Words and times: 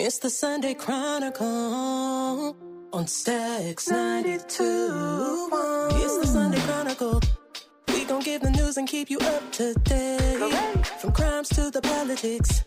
It's 0.00 0.18
the 0.20 0.30
Sunday 0.30 0.74
Chronicle 0.74 2.56
on 2.92 3.06
Stacks 3.08 3.90
92. 3.90 4.38
It's 5.90 6.18
the 6.18 6.24
Sunday 6.24 6.60
Chronicle. 6.60 7.20
We 7.88 8.04
gon' 8.04 8.20
give 8.20 8.42
the 8.42 8.50
news 8.52 8.76
and 8.76 8.86
keep 8.86 9.10
you 9.10 9.18
up 9.18 9.50
to 9.54 9.74
date. 9.74 10.38
From 11.00 11.10
crimes 11.10 11.48
to 11.48 11.72
the 11.72 11.82
politics. 11.82 12.62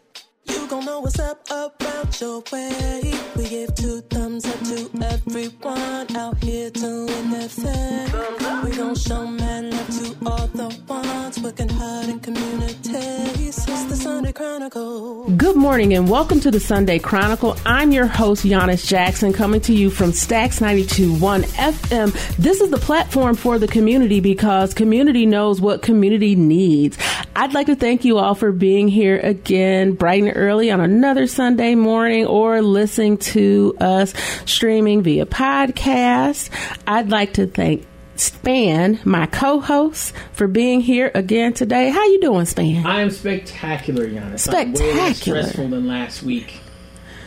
Gon' 0.72 0.86
know 0.86 1.02
what's 1.02 1.20
up 1.20 1.46
around 1.52 2.22
your 2.22 2.42
way. 2.50 3.14
We 3.36 3.50
give 3.50 3.76
two 3.76 4.00
thumbs 4.10 4.46
up 4.46 4.58
to 4.60 4.90
everyone 5.04 6.16
out 6.16 6.42
here 6.42 6.70
doing 6.70 7.30
their 7.30 7.50
thing. 7.50 8.64
We 8.64 8.78
gon' 8.78 8.96
show 8.96 9.28
man 9.28 9.70
love 9.70 9.90
to 9.90 10.16
all 10.26 10.48
the 10.48 10.82
ones 10.88 11.40
working 11.40 11.68
hard 11.68 12.08
in 12.08 12.22
communities. 12.22 13.58
It's 13.58 13.84
the 13.84 13.98
Sunday 13.98 14.32
Chronicle. 14.32 15.30
Good 15.32 15.58
morning 15.58 15.94
and 15.94 16.10
welcome 16.10 16.40
to 16.40 16.50
the 16.50 16.60
Sunday 16.62 17.00
Chronicle. 17.00 17.58
I'm 17.66 17.92
your 17.92 18.08
host, 18.08 18.46
Yanice 18.46 18.88
Jackson, 18.88 19.34
coming 19.34 19.60
to 19.62 19.74
you 19.74 19.90
from 19.90 20.14
Stacks 20.14 20.62
92.1 20.62 21.44
FM. 21.44 22.36
This 22.38 22.62
is 22.62 22.70
the 22.70 22.78
platform 22.78 23.36
for 23.36 23.60
the 23.60 23.68
community 23.68 24.22
because 24.22 24.74
community 24.74 25.26
knows 25.26 25.60
what 25.60 25.82
community 25.82 26.38
needs. 26.38 26.98
I'd 27.36 27.54
like 27.54 27.68
to 27.68 27.76
thank 27.76 28.06
you 28.06 28.18
all 28.18 28.36
for 28.36 28.52
being 28.52 28.88
here 28.88 29.18
again, 29.18 29.94
bright 29.94 30.24
and 30.24 30.34
early 30.36 30.61
on 30.70 30.82
another 30.82 31.26
Sunday 31.26 31.74
morning 31.76 32.26
or 32.28 32.62
listening 32.62 33.18
to 33.18 33.76
us 33.80 34.14
streaming 34.46 35.02
via 35.02 35.26
podcast. 35.26 36.50
I'd 36.86 37.10
like 37.10 37.34
to 37.34 37.48
thank 37.48 37.88
Span, 38.18 39.00
my 39.04 39.26
co-host, 39.26 40.14
for 40.34 40.48
being 40.48 40.80
here 40.82 41.10
again 41.16 41.54
today. 41.54 41.90
How 41.90 42.04
you 42.06 42.22
doing, 42.22 42.46
Span? 42.46 42.86
I 42.86 43.02
am 43.02 43.10
spectacular, 43.10 44.06
Yanice. 44.06 44.48
I'm 44.54 44.74
way 44.74 44.94
less 44.94 45.18
Spectacular. 45.18 45.42
stressful 45.44 45.70
than 45.70 45.88
last 45.88 46.22
week. 46.22 46.61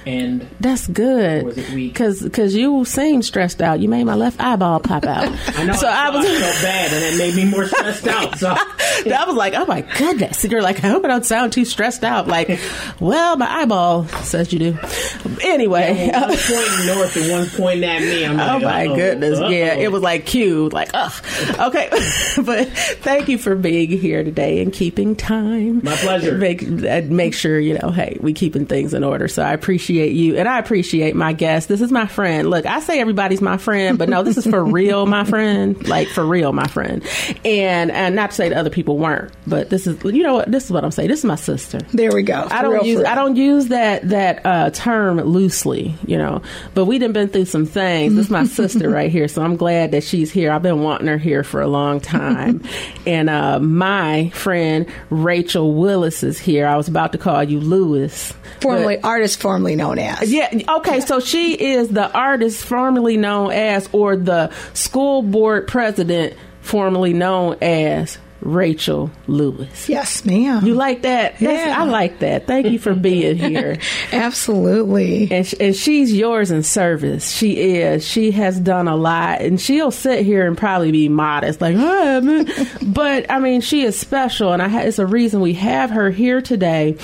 And 0.07 0.43
That's 0.61 0.87
good. 0.87 1.45
Was 1.45 1.59
it 1.59 1.71
weak? 1.71 1.95
Cause, 1.95 2.29
cause 2.33 2.55
you 2.55 2.85
seem 2.85 3.23
stressed 3.23 3.63
out. 3.63 3.81
You 3.81 3.89
made 3.89 4.05
my 4.05 4.15
left 4.15 4.41
eyeball 4.41 4.81
pop 4.81 5.05
out. 5.05 5.29
I 5.57 5.65
know 5.65 5.73
So 5.75 5.89
I, 5.89 6.09
I 6.09 6.11
was- 6.11 6.27
felt 6.27 6.63
bad, 6.63 6.93
and 6.93 7.05
it 7.15 7.19
made 7.19 7.35
me 7.35 7.51
more 7.51 7.67
stressed 7.67 8.07
out. 8.07 8.39
So 8.39 8.51
I 8.57 9.25
was 9.27 9.35
like, 9.37 9.55
oh 9.55 9.65
my 9.67 9.81
goodness. 9.81 10.45
And 10.45 10.53
you're 10.53 10.63
like, 10.63 10.85
I 10.85 10.89
hope 10.89 11.05
I 11.05 11.09
don't 11.09 11.25
sound 11.25 11.53
too 11.55 11.65
stressed 11.65 12.05
out. 12.05 12.27
Like, 12.29 12.61
well, 13.01 13.37
my 13.37 13.49
eyeball 13.63 14.07
says 14.25 14.53
you 14.53 14.59
do. 14.59 14.79
Anyway. 15.43 16.11
one's 16.13 16.47
pointing 16.51 16.87
north 16.95 17.17
and 17.17 17.31
one 17.31 17.47
pointing 17.49 17.85
at 17.85 18.03
me. 18.03 18.27
I'm 18.27 18.41
Oh 18.41 18.59
my 18.61 18.87
uh-oh, 18.87 18.97
goodness. 18.97 19.39
Yeah, 19.41 19.73
uh-oh. 19.75 19.81
it 19.81 19.93
was 19.93 20.03
like 20.03 20.27
cute. 20.27 20.73
Like, 20.73 20.91
ugh. 20.93 21.13
Okay. 21.59 21.89
but 22.45 22.69
thank 22.69 23.29
you 23.29 23.39
for 23.39 23.57
being 23.57 23.91
here 23.91 24.23
today 24.23 24.61
and 24.63 24.71
keeping 24.73 25.17
time. 25.17 25.81
My 25.83 25.97
pleasure. 25.97 26.37
Make, 26.37 26.63
uh, 26.63 27.03
make 27.09 27.33
sure, 27.33 27.59
you 27.59 27.79
know, 27.79 27.91
hey, 27.91 28.19
we 28.21 28.35
keeping 28.35 28.67
things 28.67 28.93
in 28.93 29.03
order. 29.03 29.29
So 29.29 29.43
I 29.43 29.53
appreciate 29.53 29.94
you 30.03 30.37
and 30.37 30.49
I 30.49 30.59
appreciate 30.59 31.15
my 31.15 31.33
guest. 31.33 31.69
This 31.69 31.81
is 31.81 31.93
my 31.93 32.07
friend. 32.07 32.51
Look, 32.51 32.67
I 32.67 32.81
say 32.81 33.01
everybody's 33.01 33.41
my 33.41 33.57
friend, 33.57 33.99
but 33.99 34.09
no, 34.09 34.23
this 34.23 34.37
is 34.37 34.47
for 34.47 34.65
real, 34.65 35.07
my 35.07 35.25
friend. 35.25 35.87
Like 35.89 36.09
for 36.09 36.25
real, 36.25 36.53
my 36.53 36.67
friend. 36.67 37.03
And, 37.45 37.91
and 37.91 38.15
not 38.15 38.31
to 38.31 38.37
say 38.37 38.49
that 38.49 38.59
other 38.59 38.71
people 38.71 38.99
weren't, 38.99 39.33
but 39.47 39.71
this 39.71 39.87
is, 39.87 40.03
you 40.05 40.23
know 40.23 40.35
what? 40.35 40.51
This 40.51 40.65
is 40.65 40.71
what 40.71 40.85
I'm 40.85 40.91
saying. 40.91 41.09
This 41.09 41.21
is 41.21 41.25
my 41.25 41.37
sister. 41.37 41.79
There 41.93 42.13
we 42.13 42.23
go. 42.23 42.47
I 42.51 42.63
don't 42.63 42.85
use 42.85 43.05
I 43.05 43.15
don't 43.15 43.37
use 43.37 43.69
that 43.69 44.09
that 44.09 44.45
uh, 44.45 44.71
term 44.71 45.21
loosely, 45.21 45.95
you 46.07 46.19
know. 46.19 46.43
But 46.75 46.87
we 46.87 46.99
done 46.99 47.13
been 47.13 47.29
through 47.29 47.47
some 47.47 47.67
things. 47.67 48.15
This 48.15 48.27
is 48.27 48.31
my 48.31 48.45
sister 48.61 48.91
right 48.91 49.11
here, 49.11 49.29
so 49.29 49.43
I'm 49.43 49.57
glad 49.57 49.93
that 49.93 50.05
she's 50.05 50.31
here. 50.31 50.51
I've 50.51 50.63
been 50.63 50.83
wanting 50.83 51.07
her 51.07 51.19
here 51.19 51.45
for 51.45 51.61
a 51.61 51.69
long 51.69 52.01
time. 52.01 52.63
and 53.07 53.31
uh, 53.31 53.61
my 53.61 54.31
friend 54.31 54.87
Rachel 55.11 55.75
Willis 55.75 56.23
is 56.23 56.39
here. 56.39 56.67
I 56.67 56.77
was 56.77 56.89
about 56.89 57.13
to 57.13 57.19
call 57.19 57.43
you 57.45 57.61
Lewis. 57.61 58.35
Formerly 58.61 59.01
artist, 59.03 59.41
formerly 59.41 59.77
known 59.77 59.84
as. 59.93 60.33
Yeah. 60.33 60.51
Okay. 60.79 61.01
So 61.01 61.21
she 61.21 61.53
is 61.55 61.89
the 61.89 62.11
artist 62.13 62.65
formerly 62.65 63.17
known 63.17 63.53
as, 63.53 63.89
or 63.93 64.17
the 64.17 64.51
school 64.73 65.23
board 65.23 65.69
president 65.69 66.35
formerly 66.63 67.13
known 67.13 67.57
as 67.63 68.19
Rachel 68.41 69.11
Lewis. 69.27 69.89
Yes, 69.89 70.25
ma'am. 70.27 70.67
You 70.67 70.75
like 70.75 71.03
that? 71.03 71.39
That's- 71.39 71.67
Yeah. 71.69 71.81
I 71.81 71.85
like 71.85 72.19
that. 72.19 72.47
Thank 72.47 72.67
you 72.67 72.79
for 72.79 72.95
being 72.95 73.37
here. 73.39 73.79
Absolutely. 74.13 75.29
and, 75.31 75.47
sh- 75.47 75.55
and 75.61 75.75
she's 75.75 76.13
yours 76.13 76.51
in 76.51 76.63
service. 76.63 77.31
She 77.31 77.77
is. 77.79 78.07
She 78.07 78.33
has 78.33 78.61
done 78.61 78.87
a 78.89 78.97
lot, 78.97 79.41
and 79.41 79.59
she'll 79.61 79.91
sit 79.91 80.25
here 80.27 80.47
and 80.47 80.59
probably 80.59 80.93
be 80.93 81.09
modest, 81.09 81.61
like, 81.63 81.77
"I 81.77 81.81
haven't." 82.05 82.51
but 82.95 83.31
I 83.31 83.39
mean, 83.39 83.61
she 83.63 83.83
is 83.83 83.99
special, 83.99 84.53
and 84.53 84.61
I 84.61 84.69
ha- 84.69 84.81
it's 84.81 84.99
a 84.99 85.07
reason 85.07 85.41
we 85.41 85.55
have 85.55 85.91
her 85.91 86.11
here 86.11 86.43
today. 86.43 86.97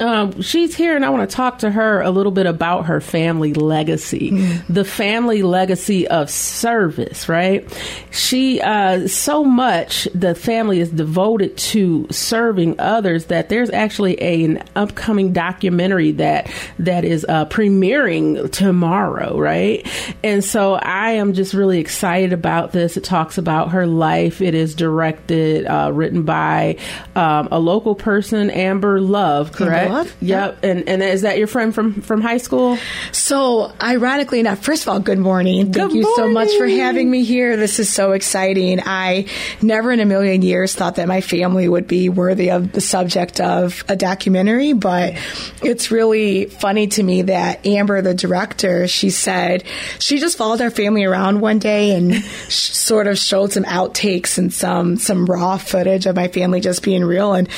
Um, 0.00 0.42
she's 0.42 0.74
here, 0.74 0.96
and 0.96 1.04
I 1.04 1.10
want 1.10 1.28
to 1.28 1.36
talk 1.36 1.58
to 1.60 1.70
her 1.70 2.00
a 2.00 2.10
little 2.10 2.32
bit 2.32 2.46
about 2.46 2.86
her 2.86 3.00
family 3.00 3.54
legacy, 3.54 4.30
the 4.68 4.84
family 4.84 5.42
legacy 5.42 6.08
of 6.08 6.30
service. 6.30 7.28
Right? 7.28 7.66
She 8.10 8.60
uh, 8.60 9.06
so 9.08 9.44
much 9.44 10.08
the 10.14 10.34
family 10.34 10.80
is 10.80 10.90
devoted 10.90 11.56
to 11.56 12.06
serving 12.10 12.80
others 12.80 13.26
that 13.26 13.48
there's 13.48 13.70
actually 13.70 14.20
a, 14.22 14.44
an 14.44 14.62
upcoming 14.76 15.32
documentary 15.32 16.12
that 16.12 16.50
that 16.78 17.04
is 17.04 17.24
uh, 17.28 17.46
premiering 17.46 18.50
tomorrow. 18.50 19.38
Right? 19.38 19.86
And 20.22 20.44
so 20.44 20.74
I 20.74 21.12
am 21.12 21.32
just 21.34 21.54
really 21.54 21.78
excited 21.78 22.32
about 22.32 22.72
this. 22.72 22.96
It 22.96 23.04
talks 23.04 23.38
about 23.38 23.70
her 23.72 23.86
life. 23.86 24.40
It 24.40 24.54
is 24.54 24.74
directed, 24.74 25.66
uh, 25.66 25.90
written 25.92 26.24
by 26.24 26.76
um, 27.14 27.48
a 27.50 27.58
local 27.58 27.94
person, 27.94 28.50
Amber 28.50 29.00
Love. 29.00 29.52
Correct. 29.52 29.83
Love? 29.88 30.16
Yep. 30.20 30.58
And 30.62 30.88
and 30.88 31.02
is 31.02 31.22
that 31.22 31.38
your 31.38 31.46
friend 31.46 31.74
from 31.74 32.00
from 32.02 32.20
high 32.20 32.38
school? 32.38 32.78
So, 33.12 33.72
ironically 33.80 34.40
enough, 34.40 34.64
first 34.64 34.82
of 34.82 34.88
all, 34.88 35.00
good 35.00 35.18
morning. 35.18 35.72
Thank 35.72 35.92
Good 35.92 35.98
you 35.98 36.14
so 36.16 36.28
much 36.28 36.54
for 36.56 36.66
having 36.66 37.10
me 37.10 37.24
here. 37.24 37.56
This 37.56 37.78
is 37.78 37.92
so 37.92 38.12
exciting. 38.12 38.80
I 38.84 39.26
never 39.62 39.92
in 39.92 40.00
a 40.00 40.04
million 40.04 40.42
years 40.42 40.74
thought 40.74 40.96
that 40.96 41.08
my 41.08 41.20
family 41.20 41.68
would 41.68 41.86
be 41.86 42.08
worthy 42.08 42.50
of 42.50 42.72
the 42.72 42.80
subject 42.80 43.40
of 43.40 43.84
a 43.88 43.96
documentary, 43.96 44.72
but 44.72 45.14
it's 45.62 45.90
really 45.90 46.46
funny 46.46 46.88
to 46.88 47.02
me 47.02 47.22
that 47.22 47.66
Amber, 47.66 48.02
the 48.02 48.14
director, 48.14 48.88
she 48.88 49.10
said 49.10 49.64
she 49.98 50.18
just 50.18 50.38
followed 50.38 50.60
our 50.60 50.70
family 50.70 51.04
around 51.04 51.40
one 51.40 51.58
day 51.58 51.96
and 51.96 52.14
sort 52.48 53.06
of 53.06 53.18
showed 53.18 53.52
some 53.52 53.64
outtakes 53.64 54.38
and 54.38 54.52
some 54.52 54.96
some 54.96 55.26
raw 55.26 55.56
footage 55.56 56.06
of 56.06 56.16
my 56.16 56.28
family 56.28 56.60
just 56.60 56.82
being 56.82 57.04
real 57.04 57.34
and 57.34 57.48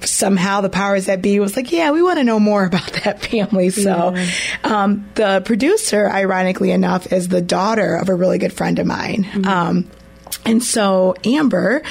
somehow 0.00 0.60
the 0.60 0.68
powers 0.68 1.06
that 1.06 1.22
be 1.22 1.40
was 1.40 1.56
like, 1.56 1.63
yeah, 1.72 1.90
we 1.90 2.02
want 2.02 2.18
to 2.18 2.24
know 2.24 2.40
more 2.40 2.64
about 2.66 2.92
that 3.04 3.22
family. 3.22 3.70
So, 3.70 4.14
um, 4.62 5.08
the 5.14 5.42
producer, 5.44 6.08
ironically 6.08 6.70
enough, 6.70 7.12
is 7.12 7.28
the 7.28 7.42
daughter 7.42 7.96
of 7.96 8.08
a 8.08 8.14
really 8.14 8.38
good 8.38 8.52
friend 8.52 8.78
of 8.78 8.86
mine. 8.86 9.46
Um, 9.46 9.90
and 10.46 10.62
so 10.62 11.14
Amber, 11.24 11.82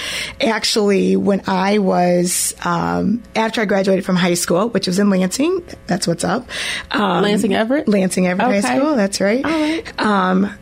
actually, 0.41 1.15
when 1.15 1.41
I 1.47 1.79
was 1.79 2.53
um, 2.63 3.23
after 3.35 3.61
I 3.61 3.65
graduated 3.65 4.05
from 4.05 4.15
high 4.15 4.35
school, 4.35 4.69
which 4.69 4.87
was 4.87 4.99
in 4.99 5.09
Lansing, 5.09 5.63
that's 5.87 6.07
what's 6.07 6.23
up. 6.23 6.47
Um, 6.91 7.23
Lansing 7.23 7.53
Everett? 7.53 7.87
Lansing 7.87 8.27
Everett 8.27 8.63
High 8.63 8.77
School. 8.77 8.95
That's 8.95 9.19
right. 9.19 9.43
All 9.43 9.51
right. 9.51 9.99
Um, 9.99 10.53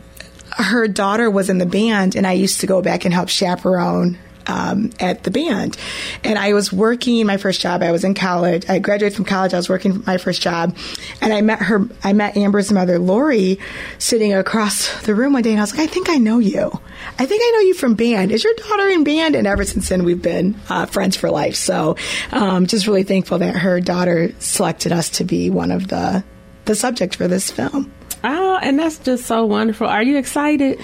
her 0.52 0.88
daughter 0.88 1.30
was 1.30 1.50
in 1.50 1.58
the 1.58 1.66
band, 1.66 2.16
and 2.16 2.26
I 2.26 2.32
used 2.32 2.60
to 2.60 2.66
go 2.66 2.82
back 2.82 3.04
and 3.04 3.12
help 3.12 3.28
chaperone 3.28 4.18
um, 4.46 4.90
at 5.00 5.24
the 5.24 5.30
band. 5.30 5.76
And 6.24 6.38
I 6.38 6.52
was 6.52 6.72
working 6.72 7.24
my 7.26 7.36
first 7.36 7.60
job. 7.60 7.82
I 7.82 7.92
was 7.92 8.04
in 8.04 8.14
college. 8.14 8.64
I 8.68 8.78
graduated 8.78 9.16
from 9.16 9.24
college. 9.24 9.54
I 9.54 9.56
was 9.56 9.68
working 9.68 10.02
my 10.06 10.18
first 10.18 10.42
job, 10.42 10.76
and 11.20 11.32
I 11.32 11.40
met 11.40 11.60
her. 11.60 11.88
I 12.02 12.12
met 12.12 12.36
Amber's 12.36 12.72
mother, 12.72 12.98
Lori, 12.98 13.58
sitting 13.98 14.32
across 14.32 15.02
the 15.02 15.14
room 15.14 15.32
one 15.32 15.42
day, 15.42 15.50
and 15.50 15.60
I 15.60 15.62
was 15.62 15.72
like, 15.72 15.88
"I 15.88 15.92
think 15.92 16.08
I 16.08 16.16
know 16.16 16.38
you. 16.38 16.80
I 17.18 17.26
think 17.26 17.42
I 17.42 17.50
know 17.56 17.60
you 17.60 17.74
from 17.74 17.94
band. 17.94 18.32
Is 18.32 18.44
your 18.44 18.54
daughter 18.54 18.88
in 18.88 19.04
band?" 19.04 19.34
And 19.36 19.46
ever 19.46 19.64
since 19.64 19.88
then, 19.88 20.04
we've 20.04 20.22
been 20.22 20.60
uh, 20.68 20.86
friends 20.86 21.16
for 21.16 21.30
life. 21.30 21.56
So, 21.56 21.96
um, 22.30 22.66
just 22.66 22.86
really 22.86 23.02
thankful 23.02 23.38
that 23.38 23.56
her 23.56 23.80
daughter 23.80 24.32
selected 24.38 24.92
us 24.92 25.10
to 25.10 25.24
be 25.24 25.50
one 25.50 25.70
of 25.70 25.88
the 25.88 26.24
the 26.64 26.74
subject 26.74 27.16
for 27.16 27.28
this 27.28 27.50
film. 27.50 27.92
Oh, 28.24 28.58
and 28.62 28.78
that's 28.78 28.98
just 28.98 29.26
so 29.26 29.44
wonderful. 29.46 29.86
Are 29.86 30.02
you 30.02 30.16
excited? 30.18 30.80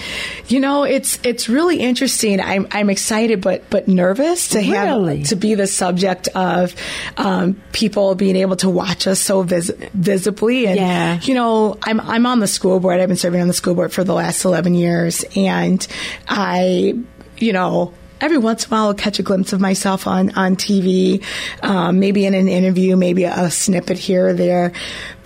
You 0.49 0.61
know, 0.61 0.82
it's 0.85 1.19
it's 1.23 1.49
really 1.49 1.79
interesting. 1.81 2.40
I'm 2.40 2.67
I'm 2.73 2.90
excited, 2.90 3.40
but 3.40 3.69
but 3.70 3.87
nervous 3.88 4.49
to 4.50 4.61
have 4.62 4.88
Really? 4.99 5.23
to 5.25 5.37
be 5.37 5.55
the 5.55 5.67
subject 5.67 6.29
of 6.35 6.75
um, 7.17 7.61
people 7.73 8.14
being 8.14 8.37
able 8.37 8.56
to 8.56 8.69
watch 8.69 9.06
us 9.06 9.20
so 9.20 9.43
vis- 9.43 9.73
visibly. 9.94 10.67
And 10.67 10.76
Yeah. 10.76 11.20
you 11.23 11.35
know, 11.35 11.79
I'm 11.82 12.00
I'm 12.00 12.26
on 12.26 12.40
the 12.40 12.49
school 12.49 12.81
board. 12.81 12.99
I've 13.00 13.08
been 13.08 13.17
serving 13.17 13.41
on 13.41 13.46
the 13.49 13.55
school 13.55 13.75
board 13.75 13.93
for 13.93 14.02
the 14.05 14.14
last 14.14 14.44
11 14.44 14.75
years, 14.75 15.25
and 15.37 15.87
I, 16.26 16.94
you 17.38 17.52
know. 17.52 17.93
every 18.20 18.37
once 18.38 18.64
in 18.67 18.69
a 18.69 18.70
while 18.75 18.87
I'll 18.88 18.94
catch 18.94 19.20
a 19.20 19.23
glimpse 19.23 19.52
of 19.52 19.61
myself 19.61 20.08
on 20.08 20.31
on 20.34 20.56
TV, 20.56 21.23
um, 21.62 22.00
maybe 22.00 22.26
in 22.26 22.34
an 22.34 22.49
interview, 22.49 22.96
maybe 22.96 23.23
a, 23.23 23.44
a 23.44 23.49
snippet 23.50 23.96
here 23.96 24.29
or 24.31 24.32
there. 24.32 24.73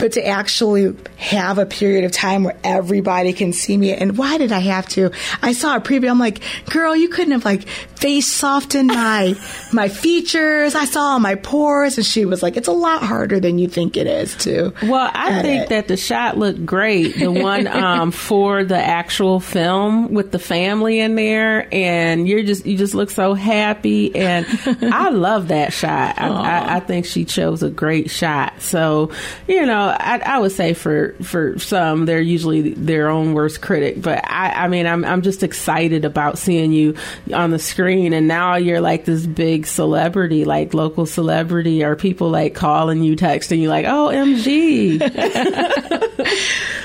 But 0.03 0.15
to 0.15 0.27
actually 0.27 0.97
have 1.17 1.59
a 1.59 1.65
period 1.65 2.03
of 2.03 2.11
time 2.11 2.43
where 2.43 2.57
everybody 2.65 3.33
can 3.33 3.53
see 3.53 3.77
me, 3.77 3.93
and 3.93 4.19
why 4.19 4.37
did 4.37 4.51
I 4.51 4.59
have 4.59 4.89
to? 4.89 5.13
I 5.41 5.53
saw 5.53 5.77
a 5.77 5.81
preview. 5.81 6.11
I'm 6.11 6.19
like, 6.19 6.41
girl, 6.71 6.97
you 6.97 7.09
couldn't 7.09 7.31
have 7.31 7.45
like 7.45 7.69
face 7.69 8.27
softened 8.27 8.89
my 8.89 9.37
my 9.73 9.89
features. 9.89 10.75
I 10.75 10.87
saw 10.87 11.13
all 11.13 11.21
my 11.21 11.37
pores, 11.37 11.99
and 11.99 12.05
she 12.05 12.25
was 12.25 12.43
like, 12.43 12.57
it's 12.57 12.67
a 12.67 12.73
lot 12.73 13.05
harder 13.05 13.39
than 13.39 13.61
you 13.61 13.69
think 13.69 13.97
it 13.97 14.09
is 14.09 14.35
to. 14.39 14.75
Well, 14.83 15.09
I 15.15 15.35
edit. 15.35 15.43
think 15.45 15.69
that 15.69 15.87
the 15.87 15.97
shot 15.97 16.37
looked 16.37 16.67
great. 16.67 17.15
The 17.15 17.31
one 17.31 17.67
um, 17.69 18.11
for 18.11 18.65
the 18.65 18.77
actual 18.77 19.39
film 19.39 20.13
with 20.13 20.33
the 20.33 20.41
family 20.41 20.99
in 20.99 21.15
there, 21.15 21.73
and 21.73 22.27
you're 22.27 22.43
just 22.43 22.67
you 22.67 22.77
just 22.77 22.95
look 22.95 23.11
so 23.11 23.35
happy, 23.35 24.17
and 24.17 24.47
I 24.83 25.11
love 25.11 25.47
that 25.49 25.73
shot. 25.73 26.19
I, 26.19 26.27
I, 26.27 26.77
I 26.77 26.81
think 26.81 27.07
she 27.07 27.25
chose 27.25 27.63
a 27.63 27.71
great 27.71 28.11
shot. 28.11 28.61
So, 28.63 29.13
you 29.47 29.65
know, 29.65 29.92
I, 30.01 30.19
I 30.19 30.39
would 30.39 30.53
say 30.53 30.75
for 30.75 31.15
for 31.23 31.59
some, 31.59 32.07
they're 32.07 32.21
usually 32.21 32.73
their 32.75 33.09
own 33.09 33.35
worst 33.35 33.61
critic, 33.61 34.01
but 34.01 34.21
I, 34.29 34.65
I 34.65 34.69
mean, 34.69 34.87
I'm 34.87 35.05
I'm 35.05 35.23
just 35.23 35.43
excited 35.43 36.05
about 36.05 36.39
seeing 36.39 36.73
you 36.73 36.97
on 37.35 37.51
the 37.51 37.59
screen, 37.59 38.13
and 38.13 38.29
now 38.29 38.57
you're 38.57 38.81
like 38.81 39.05
this 39.05 39.27
big 39.27 39.67
celebrity, 39.67 40.45
like 40.45 40.75
local 40.75 41.07
celebrity, 41.07 41.85
or 41.85 41.97
people 41.97 42.31
like 42.31 42.55
calling 42.55 43.03
you, 43.03 43.17
texting 43.17 43.59
you, 43.59 43.69
like, 43.69 43.87
oh, 43.87 44.09
MG. 44.13 45.01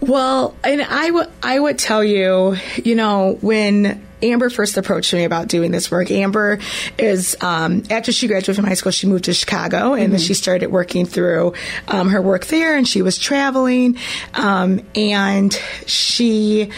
Well, 0.00 0.54
and 0.62 0.80
I 0.80 1.10
would 1.10 1.28
I 1.42 1.58
would 1.58 1.78
tell 1.78 2.04
you, 2.04 2.56
you 2.84 2.94
know, 2.94 3.36
when 3.40 4.06
Amber 4.22 4.50
first 4.50 4.76
approached 4.76 5.12
me 5.12 5.24
about 5.24 5.48
doing 5.48 5.70
this 5.70 5.90
work. 5.90 6.10
Amber 6.10 6.58
is 6.98 7.36
um, 7.40 7.82
after 7.90 8.12
she 8.12 8.26
graduated 8.26 8.56
from 8.56 8.64
high 8.64 8.74
school, 8.74 8.92
she 8.92 9.06
moved 9.06 9.24
to 9.24 9.34
Chicago, 9.34 9.94
and 9.94 10.12
then 10.12 10.20
she 10.20 10.34
started 10.34 10.70
working 10.70 11.06
through 11.06 11.54
um, 11.88 12.08
her 12.08 12.20
work 12.22 12.46
there, 12.46 12.76
and 12.76 12.86
she 12.86 13.02
was 13.02 13.18
traveling, 13.18 13.96
um, 14.34 14.80
and 14.94 15.58
she. 15.86 16.70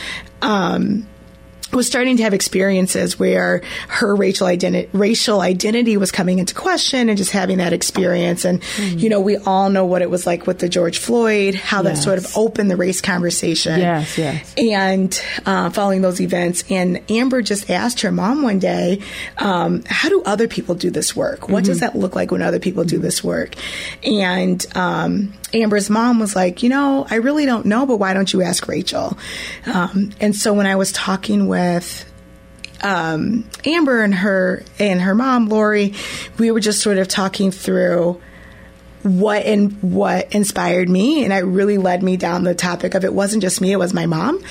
Was 1.72 1.86
starting 1.86 2.16
to 2.16 2.22
have 2.22 2.34
experiences 2.34 3.18
where 3.18 3.62
her 3.88 4.14
racial 4.14 4.46
identity 4.46 4.88
racial 4.92 5.40
identity 5.40 5.96
was 5.96 6.10
coming 6.10 6.38
into 6.38 6.54
question 6.54 7.08
and 7.08 7.16
just 7.16 7.30
having 7.30 7.58
that 7.58 7.72
experience. 7.72 8.44
And 8.44 8.62
you 8.78 9.08
know 9.08 9.20
we 9.20 9.36
all 9.36 9.70
know 9.70 9.84
what 9.84 10.02
it 10.02 10.10
was 10.10 10.26
like 10.26 10.46
with 10.46 10.58
the 10.58 10.68
George 10.68 10.98
Floyd 10.98 11.54
how 11.54 11.82
that 11.82 11.96
sort 11.96 12.18
of 12.18 12.36
opened 12.36 12.70
the 12.70 12.76
race 12.76 13.00
conversation. 13.00 13.80
Yes, 13.80 14.18
yes. 14.18 14.54
and 14.56 15.22
uh, 15.46 15.70
following 15.70 16.02
those 16.02 16.20
events. 16.20 16.64
And 16.70 17.02
Amber 17.10 17.42
just 17.42 17.70
asked 17.70 18.00
her 18.02 18.12
mom 18.12 18.42
one 18.42 18.58
day 18.58 19.02
um, 19.38 19.82
how 19.86 20.08
do 20.08 20.22
other 20.24 20.48
people 20.48 20.74
do 20.74 20.90
this 20.90 21.14
work? 21.14 21.48
What 21.48 21.64
does 21.64 21.80
that 21.80 21.96
look 21.96 22.14
like 22.14 22.30
when 22.30 22.42
other 22.42 22.58
people 22.58 22.84
do 22.84 22.98
this 22.98 23.22
work? 23.22 23.54
And 24.02 24.64
um, 24.76 25.32
Amber's 25.52 25.90
mom 25.90 26.18
was 26.18 26.36
like 26.36 26.62
you 26.62 26.68
know 26.68 27.06
I 27.10 27.16
really 27.16 27.46
don't 27.46 27.66
know 27.66 27.86
but 27.86 27.96
why 27.96 28.14
don't 28.14 28.32
you 28.32 28.42
ask 28.42 28.66
Rachel? 28.68 29.18
Um, 29.66 30.10
and 30.20 30.34
so 30.34 30.52
when 30.52 30.66
I 30.66 30.76
was 30.76 30.92
talking 30.92 31.48
with 31.48 32.06
um, 32.82 33.48
Amber 33.64 34.02
and 34.02 34.14
her 34.14 34.62
and 34.78 35.00
her 35.00 35.14
mom 35.14 35.48
Lori, 35.48 35.94
we 36.38 36.50
were 36.50 36.60
just 36.60 36.80
sort 36.80 36.98
of 36.98 37.08
talking 37.08 37.50
through 37.50 38.20
what 39.02 39.44
and 39.44 39.72
what 39.82 40.34
inspired 40.34 40.88
me, 40.88 41.24
and 41.24 41.32
it 41.32 41.44
really 41.44 41.78
led 41.78 42.02
me 42.02 42.16
down 42.16 42.44
the 42.44 42.54
topic 42.54 42.94
of 42.94 43.04
it 43.04 43.12
wasn't 43.14 43.42
just 43.42 43.60
me; 43.60 43.72
it 43.72 43.78
was 43.78 43.94
my 43.94 44.06
mom. 44.06 44.42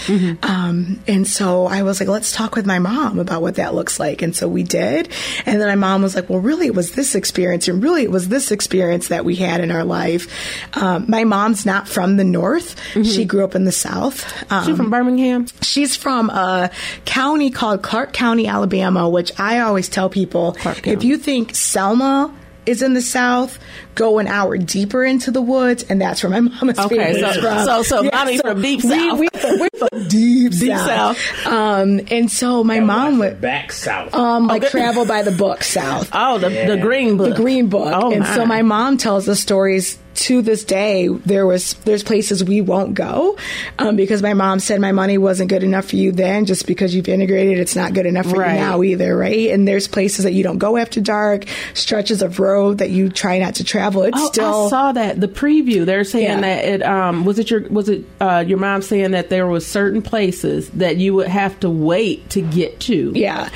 Um, 0.44 1.00
and 1.08 1.28
so 1.28 1.66
I 1.68 1.84
was 1.84 2.00
like, 2.00 2.10
"Let's 2.10 2.32
talk 2.32 2.56
with 2.56 2.66
my 2.66 2.80
mom 2.80 3.20
about 3.20 3.42
what 3.42 3.56
that 3.56 3.74
looks 3.76 4.00
like." 4.00 4.22
And 4.22 4.36
so 4.36 4.48
we 4.48 4.64
did. 4.64 5.10
And 5.46 5.62
then 5.62 5.68
my 5.68 5.76
mom 5.76 6.02
was 6.02 6.16
like, 6.16 6.30
"Well, 6.30 6.40
really, 6.40 6.68
it 6.68 6.76
was 6.76 6.92
this 6.92 7.16
experience, 7.16 7.68
and 7.68 7.82
really, 7.84 8.04
it 8.04 8.12
was 8.12 8.30
this 8.30 8.52
experience 8.52 9.10
that 9.10 9.26
we 9.26 9.36
had 9.36 9.62
in 9.62 9.72
our 9.72 9.84
life." 9.84 10.28
Um, 10.74 11.06
my 11.08 11.24
mom's 11.24 11.66
not 11.66 11.88
from 11.88 12.18
the 12.18 12.24
north; 12.24 12.76
she 13.04 13.26
grew 13.26 13.44
up 13.44 13.56
in 13.56 13.66
the 13.66 13.72
south. 13.72 14.26
Um, 14.52 14.66
She 14.66 14.74
from 14.74 14.90
Birmingham? 14.90 15.48
She's 15.62 15.96
from 15.96 16.30
a 16.30 16.72
county 17.06 17.52
called 17.52 17.82
Clarke 17.84 18.14
County, 18.14 18.48
Alabama, 18.48 19.10
which 19.10 19.32
I 19.40 19.60
always 19.60 19.90
tell 19.90 20.10
people 20.10 20.58
if 20.84 21.04
you 21.04 21.18
think 21.18 21.56
Selma 21.56 22.34
is 22.66 22.82
in 22.82 22.94
the 22.94 23.02
south, 23.02 23.58
go 23.96 24.20
an 24.20 24.28
hour 24.28 24.58
deeper 24.58 25.04
into 25.04 25.32
the 25.32 25.42
woods, 25.42 25.84
and 25.90 26.00
that's 26.02 26.22
where 26.24 26.30
my 26.30 26.40
mama's 26.42 26.78
Okay, 26.80 26.98
family 26.98 27.20
is 27.22 27.36
so- 27.36 27.42
from. 27.42 27.66
so- 27.66 27.84
so 27.84 28.04
mommy 28.14 28.38
from 28.38 28.62
deep 28.62 28.84
we- 28.84 28.90
south. 28.90 29.20
We, 29.20 29.28
we're 29.34 29.88
from 29.90 30.08
deep, 30.08 30.52
Deep 30.52 30.78
south. 30.78 31.18
Um, 31.48 32.02
and 32.12 32.30
so 32.32 32.64
my 32.64 32.80
mom 32.80 33.20
would 33.20 33.42
back 33.42 33.72
south. 33.72 34.14
um, 34.14 34.48
like 34.48 34.70
travel 34.70 35.06
by 35.06 35.22
the 35.24 35.32
book 35.32 35.64
south 35.64 36.10
Oh, 36.14 36.38
the, 36.38 36.50
the 36.50 36.78
green 36.78 37.18
book. 37.18 37.30
the 37.30 37.36
green 37.36 37.68
book 37.68 37.92
Oh, 37.96 38.12
and 38.12 38.26
so 38.26 38.46
my 38.46 38.62
mom 38.62 38.98
tells 38.98 39.26
the 39.26 39.36
stories 39.36 39.98
to 40.16 40.42
this 40.42 40.64
day 40.66 41.08
there 41.08 41.46
was 41.46 41.76
there's 41.86 42.04
places 42.04 42.44
we 42.44 42.60
won't 42.62 42.94
go 42.94 43.38
um, 43.78 43.96
because 43.96 44.22
my 44.22 44.34
mom 44.34 44.60
said 44.60 44.82
my 44.82 44.92
money 44.92 45.18
wasn't 45.18 45.50
good 45.50 45.64
enough 45.64 45.86
for 45.86 45.96
you 45.96 46.12
then 46.12 46.46
just 46.46 46.66
because 46.68 46.94
you've 46.94 47.08
integrated 47.08 47.58
it's 47.60 47.76
not 47.76 47.94
good 47.94 48.06
enough 48.06 48.26
for 48.30 48.40
Right. 48.40 48.54
you 48.56 48.60
now 48.60 48.84
either 48.84 49.16
right 49.16 49.50
and 49.52 49.68
there's 49.68 49.88
places 49.88 50.26
that 50.26 50.34
you 50.34 50.44
don't 50.44 50.58
go 50.58 50.76
after 50.78 51.00
dark 51.00 51.46
stretches 51.74 52.22
of 52.22 52.40
road 52.40 52.80
that 52.80 52.90
you 52.90 53.10
try 53.10 53.40
not 53.40 53.56
to 53.56 53.64
travel 53.64 54.04
it's 54.04 54.18
Oh, 54.20 54.28
still 54.32 54.66
I 54.66 54.70
saw 54.70 54.92
that 54.94 55.22
the 55.22 55.28
preview. 55.30 55.86
They're 55.86 56.04
saying 56.04 56.26
Yeah. 56.26 56.42
that 56.42 56.66
it 56.66 56.84
um 56.84 57.24
was 57.24 57.40
it 57.40 57.50
your 57.50 57.62
was 57.70 57.88
it 57.88 58.04
uh, 58.20 58.44
your 58.46 58.58
mom 58.58 58.82
saying 58.82 59.12
that 59.12 59.30
there 59.30 59.48
was 59.48 59.66
certain 59.66 60.02
places 60.02 60.70
that 60.72 60.98
you 60.98 61.14
would 61.14 61.28
have 61.28 61.58
to 61.62 61.70
wait 61.70 62.30
to 62.32 62.42
get 62.42 62.80
to. 62.82 63.12
Yeah. 63.16 63.50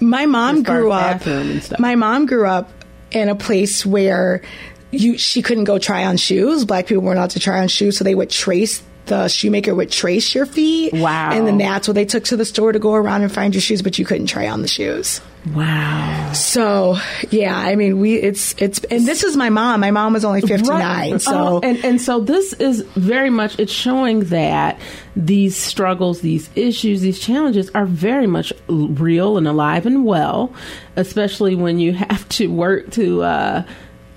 My 0.00 0.26
mom 0.26 0.62
grew 0.62 0.90
up 0.92 1.18
bathroom 1.20 1.50
and 1.52 1.62
stuff. 1.62 1.78
My 1.80 1.94
mom 1.94 2.26
grew 2.26 2.46
up 2.46 2.70
in 3.12 3.28
a 3.28 3.34
place 3.34 3.86
where 3.86 4.42
you 4.90 5.18
she 5.18 5.42
couldn't 5.42 5.64
go 5.64 5.78
try 5.78 6.04
on 6.04 6.16
shoes. 6.16 6.64
Black 6.64 6.86
people 6.86 7.02
weren't 7.02 7.18
allowed 7.18 7.30
to 7.30 7.40
try 7.40 7.60
on 7.60 7.68
shoes, 7.68 7.96
so 7.96 8.04
they 8.04 8.14
would 8.14 8.30
trace 8.30 8.82
the 9.10 9.28
shoemaker 9.28 9.74
would 9.74 9.90
trace 9.90 10.34
your 10.34 10.46
feet. 10.46 10.92
Wow. 10.94 11.32
And 11.32 11.46
then 11.46 11.58
that's 11.58 11.88
what 11.88 11.94
they 11.94 12.04
took 12.04 12.24
to 12.24 12.36
the 12.36 12.44
store 12.44 12.72
to 12.72 12.78
go 12.78 12.94
around 12.94 13.22
and 13.22 13.32
find 13.32 13.54
your 13.54 13.60
shoes, 13.60 13.82
but 13.82 13.98
you 13.98 14.04
couldn't 14.04 14.28
try 14.28 14.48
on 14.48 14.62
the 14.62 14.68
shoes. 14.68 15.20
Wow. 15.54 16.32
So 16.32 16.96
yeah, 17.30 17.56
I 17.56 17.74
mean 17.74 17.98
we 17.98 18.14
it's 18.14 18.54
it's 18.58 18.78
and 18.84 19.06
this 19.06 19.24
is 19.24 19.36
my 19.36 19.48
mom. 19.48 19.80
My 19.80 19.90
mom 19.90 20.12
was 20.12 20.24
only 20.24 20.42
fifty 20.42 20.68
nine. 20.68 21.12
Right. 21.12 21.20
So 21.20 21.32
Oh, 21.34 21.60
and 21.60 21.84
and 21.84 22.00
so 22.00 22.20
this 22.20 22.52
is 22.54 22.82
very 22.94 23.30
much 23.30 23.58
it's 23.58 23.72
showing 23.72 24.20
that 24.26 24.78
these 25.16 25.56
struggles, 25.56 26.20
these 26.20 26.50
issues, 26.54 27.00
these 27.00 27.18
challenges 27.18 27.70
are 27.70 27.86
very 27.86 28.26
much 28.26 28.52
real 28.68 29.38
and 29.38 29.48
alive 29.48 29.86
and 29.86 30.04
well, 30.04 30.54
especially 30.96 31.54
when 31.54 31.78
you 31.78 31.92
have 31.94 32.28
to 32.30 32.48
work 32.48 32.90
to 32.92 33.22
uh 33.22 33.62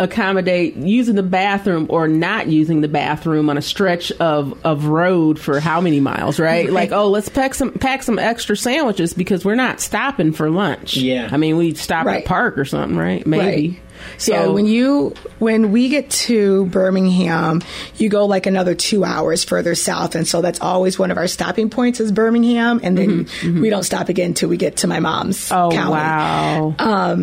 accommodate 0.04 0.76
using 0.76 1.16
the 1.16 1.24
bathroom 1.24 1.88
or 1.90 2.08
not 2.08 2.48
using 2.48 2.82
the 2.82 2.88
bathroom 2.88 3.50
on 3.50 3.58
a 3.58 3.62
stretch 3.62 4.12
of, 4.14 4.58
of 4.66 4.86
road 4.86 5.40
for 5.40 5.60
how 5.60 5.82
many 5.82 6.00
miles, 6.00 6.40
right? 6.40 6.70
Like, 6.70 6.92
oh, 6.92 7.10
let's 7.10 7.30
pack 7.30 7.54
some 7.56 7.72
pack 7.72 8.04
some 8.04 8.20
extra 8.20 8.56
sandwiches 8.56 9.14
because 9.14 9.44
we're 9.44 9.56
not 9.56 9.80
stopping 9.80 10.32
for 10.34 10.50
lunch. 10.50 10.96
Yeah. 10.98 11.30
I 11.32 11.38
mean, 11.38 11.58
we 11.58 11.74
stop 11.74 12.06
Right. 12.06 12.18
at 12.18 12.26
a 12.26 12.28
park 12.28 12.58
or 12.58 12.66
something, 12.66 12.98
right? 12.98 13.26
Maybe. 13.26 13.70
Right. 13.70 14.28
yeah, 14.28 14.48
when 14.48 14.66
you 14.66 15.14
when 15.40 15.72
we 15.72 15.88
get 15.88 16.10
to 16.10 16.66
Birmingham, 16.66 17.62
you 17.96 18.10
go 18.10 18.26
like 18.26 18.46
another 18.46 18.76
two 18.76 19.06
hours 19.06 19.44
further 19.46 19.76
south, 19.76 20.16
and 20.16 20.28
so 20.28 20.42
that's 20.42 20.60
always 20.60 21.00
one 21.00 21.10
of 21.12 21.18
our 21.18 21.28
stopping 21.28 21.70
points 21.70 22.00
is 22.02 22.12
Birmingham, 22.12 22.82
and 22.84 22.98
then 22.98 23.28
we 23.62 23.70
don't 23.70 23.84
stop 23.84 24.10
again 24.10 24.32
until 24.32 24.50
we 24.50 24.58
get 24.58 24.78
to 24.78 24.88
my 24.88 25.00
mom's 25.00 25.50
Mm-hmm, 25.50 25.56
Oh 25.56 25.72
county. 25.72 25.92
wow! 25.92 27.16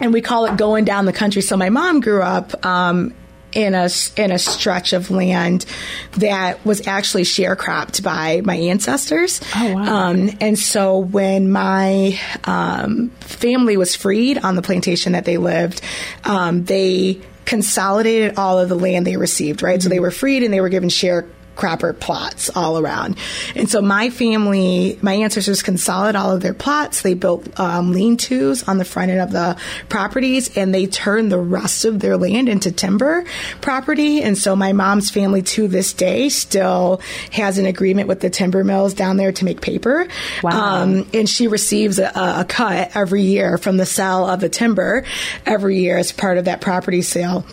And 0.00 0.12
we 0.12 0.20
call 0.20 0.46
it 0.46 0.56
going 0.56 0.84
down 0.84 1.04
the 1.04 1.12
country. 1.12 1.42
So 1.42 1.56
my 1.56 1.70
mom 1.70 2.00
grew 2.00 2.22
up 2.22 2.64
um, 2.64 3.14
in 3.52 3.74
a 3.74 3.88
in 4.16 4.30
a 4.30 4.38
stretch 4.38 4.92
of 4.92 5.10
land 5.10 5.66
that 6.12 6.64
was 6.64 6.86
actually 6.86 7.24
sharecropped 7.24 8.02
by 8.02 8.40
my 8.44 8.56
ancestors. 8.56 9.40
Oh, 9.56 9.74
wow. 9.74 9.82
Um, 9.82 10.30
and 10.40 10.58
so 10.58 10.98
when 10.98 11.50
my 11.50 12.18
um, 12.44 13.10
family 13.20 13.76
was 13.76 13.94
freed 13.96 14.38
on 14.38 14.56
the 14.56 14.62
plantation 14.62 15.12
that 15.12 15.24
they 15.24 15.36
lived, 15.36 15.80
um, 16.24 16.64
they 16.64 17.20
consolidated 17.44 18.38
all 18.38 18.58
of 18.58 18.68
the 18.68 18.76
land 18.76 19.06
they 19.06 19.16
received. 19.16 19.62
Right, 19.62 19.82
so 19.82 19.88
they 19.88 20.00
were 20.00 20.12
freed 20.12 20.42
and 20.42 20.52
they 20.52 20.60
were 20.60 20.68
given 20.68 20.88
share 20.88 21.26
cropper 21.60 21.92
plots 21.92 22.48
all 22.56 22.78
around. 22.78 23.18
And 23.54 23.68
so 23.68 23.82
my 23.82 24.08
family, 24.08 24.98
my 25.02 25.12
ancestors 25.12 25.62
consolidated 25.62 26.16
all 26.16 26.32
of 26.32 26.40
their 26.40 26.54
plots. 26.54 27.02
They 27.02 27.12
built 27.12 27.60
um, 27.60 27.92
lean-tos 27.92 28.66
on 28.66 28.78
the 28.78 28.84
front 28.86 29.10
end 29.10 29.20
of 29.20 29.30
the 29.30 29.58
properties 29.90 30.56
and 30.56 30.74
they 30.74 30.86
turned 30.86 31.30
the 31.30 31.38
rest 31.38 31.84
of 31.84 32.00
their 32.00 32.16
land 32.16 32.48
into 32.48 32.72
timber 32.72 33.26
property. 33.60 34.22
And 34.22 34.38
so 34.38 34.56
my 34.56 34.72
mom's 34.72 35.10
family 35.10 35.42
to 35.42 35.68
this 35.68 35.92
day 35.92 36.30
still 36.30 37.02
has 37.30 37.58
an 37.58 37.66
agreement 37.66 38.08
with 38.08 38.20
the 38.20 38.30
timber 38.30 38.64
mills 38.64 38.94
down 38.94 39.18
there 39.18 39.32
to 39.32 39.44
make 39.44 39.60
paper. 39.60 40.08
Wow. 40.42 40.82
Um, 40.82 41.06
and 41.12 41.28
she 41.28 41.46
receives 41.46 41.98
a, 41.98 42.10
a 42.14 42.46
cut 42.48 42.96
every 42.96 43.22
year 43.22 43.58
from 43.58 43.76
the 43.76 43.84
sale 43.84 44.26
of 44.26 44.40
the 44.40 44.48
timber 44.48 45.04
every 45.44 45.80
year 45.80 45.98
as 45.98 46.10
part 46.10 46.38
of 46.38 46.46
that 46.46 46.62
property 46.62 47.02
sale. 47.02 47.44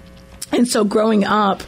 And 0.51 0.67
so 0.67 0.83
growing 0.83 1.23
up, 1.25 1.61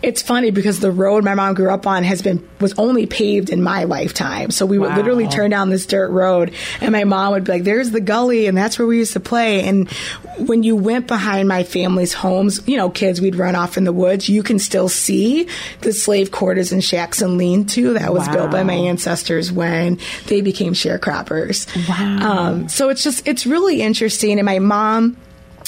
it's 0.00 0.22
funny 0.22 0.52
because 0.52 0.78
the 0.78 0.92
road 0.92 1.24
my 1.24 1.34
mom 1.34 1.54
grew 1.54 1.70
up 1.70 1.84
on 1.84 2.04
has 2.04 2.22
been 2.22 2.46
was 2.60 2.72
only 2.78 3.06
paved 3.06 3.50
in 3.50 3.60
my 3.62 3.82
lifetime. 3.82 4.52
So 4.52 4.64
we 4.64 4.78
would 4.78 4.90
Wow. 4.90 4.96
literally 4.96 5.26
turn 5.26 5.50
down 5.50 5.70
this 5.70 5.86
dirt 5.86 6.10
road 6.10 6.52
and 6.80 6.92
my 6.92 7.02
mom 7.02 7.32
would 7.32 7.42
be 7.44 7.52
like, 7.52 7.64
There's 7.64 7.90
the 7.90 8.00
gully 8.00 8.46
and 8.46 8.56
that's 8.56 8.78
where 8.78 8.86
we 8.86 8.98
used 8.98 9.14
to 9.14 9.20
play. 9.20 9.64
And 9.66 9.90
when 10.38 10.62
you 10.62 10.76
went 10.76 11.08
behind 11.08 11.48
my 11.48 11.64
family's 11.64 12.12
homes, 12.12 12.60
you 12.68 12.76
know, 12.76 12.90
kids, 12.90 13.20
we'd 13.20 13.34
run 13.34 13.56
off 13.56 13.76
in 13.76 13.82
the 13.82 13.92
woods, 13.92 14.28
you 14.28 14.44
can 14.44 14.60
still 14.60 14.88
see 14.88 15.48
the 15.80 15.92
slave 15.92 16.30
quarters 16.30 16.70
and 16.70 16.84
shacks 16.84 17.20
and 17.20 17.36
lean 17.38 17.64
to 17.66 17.94
that 17.94 18.12
was 18.14 18.28
built 18.28 18.52
by 18.52 18.62
my 18.62 18.74
ancestors 18.74 19.50
when 19.50 19.98
they 20.26 20.42
became 20.42 20.74
sharecroppers. 20.74 21.66
Wow. 21.88 22.18
Um, 22.50 22.68
so 22.68 22.88
it's 22.90 23.02
just 23.02 23.26
it's 23.26 23.46
really 23.46 23.82
interesting. 23.82 24.38
And 24.38 24.46
my 24.46 24.60
mom 24.60 25.16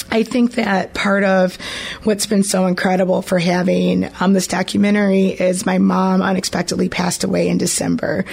I 0.09 0.23
think 0.23 0.53
that 0.53 0.93
part 0.93 1.23
of 1.23 1.55
what's 2.03 2.25
been 2.25 2.43
so 2.43 2.65
incredible 2.65 3.21
for 3.21 3.39
having 3.39 4.09
um, 4.19 4.33
this 4.33 4.47
documentary 4.47 5.27
is 5.27 5.65
my 5.65 5.77
mom 5.77 6.21
unexpectedly 6.21 6.89
passed 6.89 7.23
away 7.23 7.47
in 7.47 7.57
December. 7.57 8.25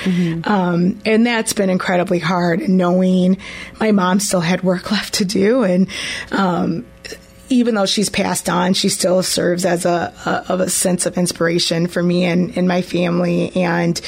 Um, 0.45 1.01
and 1.05 1.27
that's 1.27 1.53
been 1.53 1.71
incredibly 1.71 2.19
hard 2.19 2.69
knowing 2.69 3.39
my 3.81 3.93
mom 3.93 4.21
still 4.21 4.41
had 4.41 4.63
work 4.63 4.91
left 4.91 5.15
to 5.15 5.25
do. 5.25 5.63
And, 5.63 5.89
um, 6.33 6.87
even 7.51 7.75
though 7.75 7.87
she's 7.87 8.11
passed 8.11 8.51
on, 8.51 8.75
she 8.75 8.89
still 8.89 9.23
serves 9.23 9.65
as 9.65 9.87
a, 9.87 10.13
a 10.27 10.53
of 10.53 10.61
a 10.61 10.69
sense 10.69 11.07
of 11.07 11.17
inspiration 11.17 11.87
for 11.87 12.03
me 12.03 12.25
and, 12.25 12.57
and 12.59 12.69
my 12.69 12.83
family, 12.83 13.55
and 13.57 14.01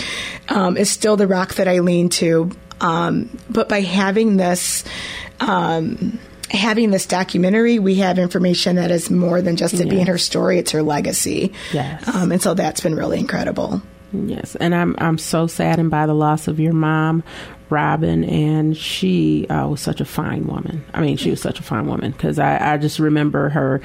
um, 0.49 0.77
is 0.77 0.91
still 0.91 1.17
the 1.17 1.27
rock 1.27 1.55
that 1.55 1.67
I 1.67 1.79
lean 1.79 2.11
to. 2.11 2.51
Um, 2.81 3.39
but 3.49 3.69
by 3.69 3.81
having 3.81 4.37
this, 4.37 4.85
um, 5.41 6.19
having 6.51 6.91
this 6.91 7.07
documentary, 7.07 7.79
we 7.79 7.97
have 7.97 8.19
information 8.19 8.77
that 8.77 8.91
is 8.91 9.11
more 9.11 9.41
than 9.41 9.57
just 9.57 9.75
it 9.75 9.89
being 9.89 10.07
her 10.07 10.19
story; 10.19 10.59
it's 10.59 10.73
her 10.73 10.83
legacy. 10.83 11.53
Yes. 11.73 12.07
Um, 12.09 12.33
and 12.33 12.43
so 12.43 12.55
that's 12.55 12.81
been 12.81 12.95
really 12.95 13.19
incredible. 13.19 13.83
Yes, 14.13 14.57
and 14.57 14.75
I'm 14.75 14.97
I'm 14.99 15.19
so 15.19 15.47
saddened 15.47 15.91
by 15.91 16.07
the 16.07 16.15
loss 16.15 16.49
of 16.49 16.59
your 16.59 16.73
mom, 16.73 17.23
Robin, 17.69 18.25
and 18.25 18.77
she 18.77 19.47
uh, 19.49 19.69
was 19.69 19.81
such 19.81 20.01
a 20.01 20.05
fine 20.05 20.47
woman. 20.47 20.85
I 20.93 21.01
mean, 21.01 21.17
she 21.17 21.31
was 21.31 21.41
such 21.41 21.61
a 21.61 21.63
fine 21.63 21.87
woman 21.87 22.11
because 22.11 22.39
I, 22.39 22.75
I 22.75 22.77
just 22.77 22.99
remember 22.99 23.49
her 23.51 23.81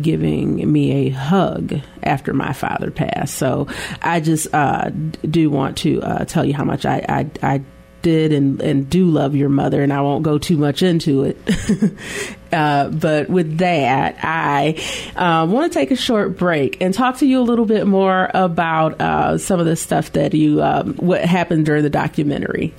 giving 0.00 0.70
me 0.70 1.06
a 1.06 1.10
hug 1.10 1.80
after 2.02 2.34
my 2.34 2.52
father 2.52 2.90
passed. 2.90 3.36
So 3.36 3.68
I 4.02 4.20
just 4.20 4.52
uh, 4.54 4.90
d- 4.90 5.28
do 5.28 5.50
want 5.50 5.78
to 5.78 6.02
uh, 6.02 6.24
tell 6.26 6.44
you 6.44 6.54
how 6.54 6.64
much 6.64 6.84
I 6.84 7.04
I. 7.08 7.54
I 7.54 7.62
did 8.02 8.32
and, 8.32 8.60
and 8.60 8.88
do 8.88 9.06
love 9.06 9.34
your 9.34 9.48
mother, 9.48 9.82
and 9.82 9.92
I 9.92 10.00
won't 10.00 10.22
go 10.22 10.38
too 10.38 10.56
much 10.56 10.82
into 10.82 11.24
it. 11.24 11.38
uh, 12.52 12.88
but 12.88 13.28
with 13.28 13.58
that, 13.58 14.18
I 14.22 14.80
uh, 15.16 15.46
want 15.46 15.72
to 15.72 15.78
take 15.78 15.90
a 15.90 15.96
short 15.96 16.36
break 16.36 16.80
and 16.80 16.92
talk 16.92 17.18
to 17.18 17.26
you 17.26 17.40
a 17.40 17.42
little 17.42 17.66
bit 17.66 17.86
more 17.86 18.30
about 18.34 19.00
uh, 19.00 19.38
some 19.38 19.60
of 19.60 19.66
the 19.66 19.76
stuff 19.76 20.12
that 20.12 20.34
you, 20.34 20.62
um, 20.62 20.94
what 20.94 21.24
happened 21.24 21.66
during 21.66 21.82
the 21.82 21.90
documentary. 21.90 22.74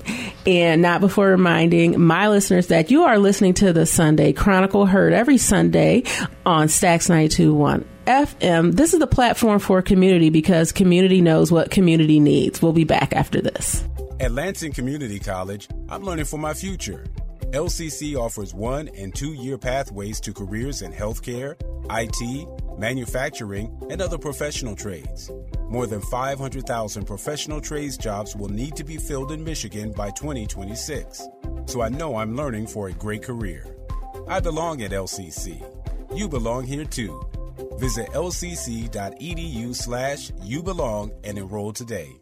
And 0.46 0.82
not 0.82 1.00
before 1.00 1.28
reminding 1.28 2.00
my 2.00 2.28
listeners 2.28 2.68
that 2.68 2.90
you 2.90 3.04
are 3.04 3.18
listening 3.18 3.54
to 3.54 3.72
the 3.72 3.86
Sunday 3.86 4.32
Chronicle, 4.32 4.86
heard 4.86 5.12
every 5.12 5.38
Sunday 5.38 6.04
on 6.44 6.68
Stacks 6.68 7.08
921. 7.08 7.84
FM. 8.06 8.72
This 8.72 8.94
is 8.94 8.98
the 8.98 9.06
platform 9.06 9.60
for 9.60 9.80
community 9.80 10.30
because 10.30 10.72
community 10.72 11.20
knows 11.20 11.52
what 11.52 11.70
community 11.70 12.18
needs. 12.18 12.60
We'll 12.60 12.72
be 12.72 12.84
back 12.84 13.12
after 13.14 13.40
this. 13.40 13.84
At 14.22 14.30
Lansing 14.30 14.72
Community 14.72 15.18
College, 15.18 15.66
I'm 15.88 16.04
learning 16.04 16.26
for 16.26 16.38
my 16.38 16.54
future. 16.54 17.04
LCC 17.50 18.14
offers 18.14 18.54
one 18.54 18.88
and 18.96 19.12
two 19.12 19.32
year 19.32 19.58
pathways 19.58 20.20
to 20.20 20.32
careers 20.32 20.82
in 20.82 20.92
healthcare, 20.92 21.56
IT, 21.90 22.78
manufacturing, 22.78 23.76
and 23.90 24.00
other 24.00 24.18
professional 24.18 24.76
trades. 24.76 25.28
More 25.68 25.88
than 25.88 26.00
500,000 26.02 27.04
professional 27.04 27.60
trades 27.60 27.96
jobs 27.96 28.36
will 28.36 28.48
need 28.48 28.76
to 28.76 28.84
be 28.84 28.96
filled 28.96 29.32
in 29.32 29.42
Michigan 29.42 29.90
by 29.90 30.10
2026. 30.10 31.26
So 31.66 31.82
I 31.82 31.88
know 31.88 32.14
I'm 32.14 32.36
learning 32.36 32.68
for 32.68 32.86
a 32.86 32.92
great 32.92 33.24
career. 33.24 33.66
I 34.28 34.38
belong 34.38 34.82
at 34.82 34.92
LCC. 34.92 35.60
You 36.14 36.28
belong 36.28 36.64
here 36.64 36.84
too. 36.84 37.20
Visit 37.78 38.06
lcc.edu 38.10 39.74
slash 39.74 40.30
you 40.40 40.62
belong 40.62 41.10
and 41.24 41.38
enroll 41.38 41.72
today. 41.72 42.21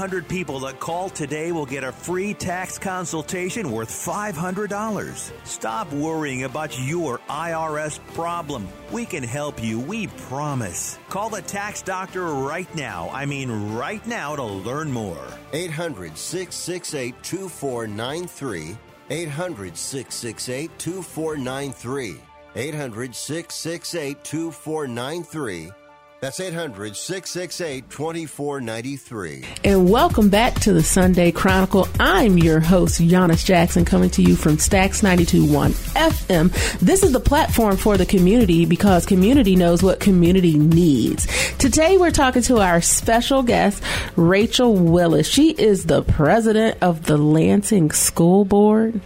people 0.09 0.61
that 0.61 0.79
call 0.79 1.09
today 1.09 1.51
will 1.51 1.67
get 1.67 1.83
a 1.83 1.91
free 1.91 2.33
tax 2.33 2.79
consultation 2.79 3.69
worth 3.69 3.89
$500. 3.89 5.31
Stop 5.45 5.93
worrying 5.93 6.43
about 6.43 6.79
your 6.79 7.19
IRS 7.29 7.99
problem. 8.15 8.67
We 8.91 9.05
can 9.05 9.21
help 9.21 9.63
you, 9.63 9.79
we 9.79 10.07
promise. 10.07 10.97
Call 11.09 11.29
the 11.29 11.43
tax 11.43 11.83
doctor 11.83 12.25
right 12.25 12.73
now. 12.75 13.11
I 13.13 13.27
mean, 13.27 13.75
right 13.75 14.03
now 14.07 14.35
to 14.35 14.43
learn 14.43 14.91
more. 14.91 15.23
800 15.53 16.17
668 16.17 17.21
2493. 17.21 18.77
800 19.11 19.77
668 19.77 20.79
2493. 20.79 22.21
800 22.55 23.15
668 23.15 24.23
2493. 24.23 25.71
That's 26.21 26.39
800 26.39 26.95
668 26.95 27.89
2493. 27.89 29.43
And 29.63 29.89
welcome 29.89 30.29
back 30.29 30.53
to 30.59 30.71
the 30.71 30.83
Sunday 30.83 31.31
Chronicle. 31.31 31.87
I'm 31.99 32.37
your 32.37 32.59
host, 32.59 33.01
Yanice 33.01 33.43
Jackson, 33.43 33.85
coming 33.85 34.11
to 34.11 34.21
you 34.21 34.35
from 34.35 34.59
Stacks 34.59 35.01
92.1 35.01 35.71
FM. 35.95 36.77
This 36.77 37.01
is 37.01 37.11
the 37.11 37.19
platform 37.19 37.75
for 37.75 37.97
the 37.97 38.05
community 38.05 38.67
because 38.67 39.07
community 39.07 39.55
knows 39.55 39.81
what 39.81 39.99
community 39.99 40.59
needs. 40.59 41.25
Today, 41.57 41.97
we're 41.97 42.11
talking 42.11 42.43
to 42.43 42.59
our 42.59 42.81
special 42.81 43.41
guest, 43.41 43.81
Rachel 44.15 44.75
Willis. 44.75 45.27
She 45.27 45.49
is 45.49 45.87
the 45.87 46.03
president 46.03 46.77
of 46.83 47.05
the 47.07 47.17
Lansing 47.17 47.89
School 47.89 48.45
Board, 48.45 49.01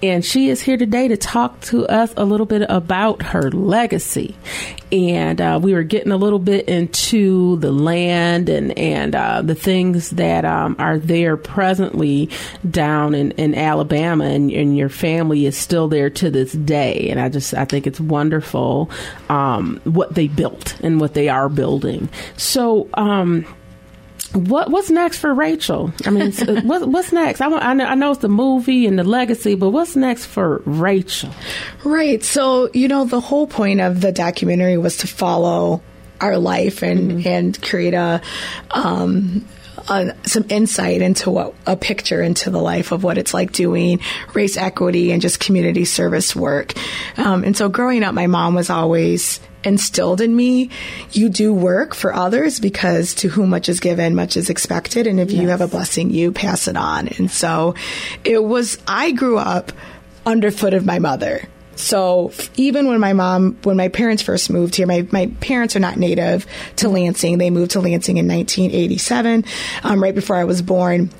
and 0.00 0.24
she 0.24 0.48
is 0.48 0.62
here 0.62 0.76
today 0.76 1.08
to 1.08 1.16
talk 1.16 1.60
to 1.62 1.88
us 1.88 2.14
a 2.16 2.24
little 2.24 2.46
bit 2.46 2.62
about 2.68 3.20
her 3.22 3.50
legacy. 3.50 4.36
And 4.92 5.40
uh, 5.40 5.58
we 5.60 5.72
were 5.72 5.84
getting 5.84 6.12
a 6.12 6.18
little 6.18 6.38
bit 6.38 6.51
into 6.60 7.56
the 7.56 7.72
land 7.72 8.48
and 8.48 8.76
and 8.78 9.14
uh, 9.14 9.42
the 9.42 9.54
things 9.54 10.10
that 10.10 10.44
um, 10.44 10.76
are 10.78 10.98
there 10.98 11.36
presently 11.36 12.30
down 12.68 13.14
in, 13.14 13.32
in 13.32 13.54
Alabama, 13.54 14.24
and, 14.24 14.50
and 14.50 14.76
your 14.76 14.88
family 14.88 15.46
is 15.46 15.56
still 15.56 15.88
there 15.88 16.10
to 16.10 16.30
this 16.30 16.52
day. 16.52 17.08
And 17.10 17.20
I 17.20 17.28
just 17.28 17.54
I 17.54 17.64
think 17.64 17.86
it's 17.86 18.00
wonderful 18.00 18.90
um, 19.28 19.80
what 19.84 20.14
they 20.14 20.28
built 20.28 20.78
and 20.82 21.00
what 21.00 21.14
they 21.14 21.28
are 21.28 21.48
building. 21.48 22.08
So. 22.36 22.88
Um, 22.94 23.46
what 24.34 24.70
what's 24.70 24.90
next 24.90 25.18
for 25.18 25.34
Rachel? 25.34 25.92
I 26.06 26.10
mean, 26.10 26.32
what, 26.66 26.88
what's 26.88 27.12
next? 27.12 27.40
I, 27.40 27.48
I 27.48 27.74
know 27.74 27.84
I 27.84 27.94
know 27.94 28.12
it's 28.12 28.20
the 28.20 28.28
movie 28.28 28.86
and 28.86 28.98
the 28.98 29.04
legacy, 29.04 29.54
but 29.54 29.70
what's 29.70 29.94
next 29.94 30.26
for 30.26 30.62
Rachel? 30.64 31.30
Right. 31.84 32.22
So, 32.24 32.70
you 32.72 32.88
know, 32.88 33.04
the 33.04 33.20
whole 33.20 33.46
point 33.46 33.80
of 33.80 34.00
the 34.00 34.10
documentary 34.10 34.78
was 34.78 34.96
to 34.98 35.06
follow 35.06 35.82
our 36.22 36.38
life 36.38 36.82
and, 36.82 37.26
and 37.26 37.60
create 37.60 37.94
a, 37.94 38.22
um, 38.70 39.44
uh, 39.88 40.12
some 40.24 40.44
insight 40.48 41.02
into 41.02 41.30
what 41.30 41.54
a 41.66 41.76
picture 41.76 42.22
into 42.22 42.50
the 42.50 42.60
life 42.60 42.92
of 42.92 43.02
what 43.02 43.18
it's 43.18 43.34
like 43.34 43.52
doing 43.52 44.00
race 44.34 44.56
equity 44.56 45.12
and 45.12 45.20
just 45.20 45.40
community 45.40 45.84
service 45.84 46.36
work. 46.36 46.74
Um, 47.18 47.44
and 47.44 47.56
so 47.56 47.68
growing 47.68 48.02
up, 48.04 48.14
my 48.14 48.26
mom 48.26 48.54
was 48.54 48.70
always 48.70 49.40
instilled 49.64 50.20
in 50.20 50.34
me 50.34 50.68
you 51.12 51.28
do 51.28 51.54
work 51.54 51.94
for 51.94 52.12
others 52.12 52.58
because 52.58 53.14
to 53.14 53.28
whom 53.28 53.50
much 53.50 53.68
is 53.68 53.78
given 53.78 54.12
much 54.12 54.36
is 54.36 54.50
expected 54.50 55.06
and 55.06 55.20
if 55.20 55.30
you 55.30 55.50
have 55.50 55.60
a 55.60 55.68
blessing 55.68 56.10
you 56.10 56.32
pass 56.32 56.66
it 56.66 56.76
on. 56.76 57.06
And 57.06 57.30
so 57.30 57.76
it 58.24 58.42
was 58.42 58.78
i 58.88 59.12
grew 59.12 59.38
up 59.38 59.70
underfoot 60.26 60.74
of 60.74 60.84
my 60.84 60.98
mother 60.98 61.48
so 61.76 62.32
even 62.56 62.86
when 62.86 63.00
my 63.00 63.12
mom, 63.12 63.56
when 63.62 63.76
my 63.76 63.88
parents 63.88 64.22
first 64.22 64.50
moved 64.50 64.76
here, 64.76 64.86
my, 64.86 65.06
my 65.10 65.26
parents 65.40 65.74
are 65.76 65.80
not 65.80 65.96
native 65.96 66.46
to 66.76 66.88
Lansing. 66.88 67.38
They 67.38 67.50
moved 67.50 67.72
to 67.72 67.80
Lansing 67.80 68.18
in 68.18 68.28
1987, 68.28 69.44
um, 69.82 70.02
right 70.02 70.14
before 70.14 70.36
I 70.36 70.44
was 70.44 70.62
born. 70.62 71.10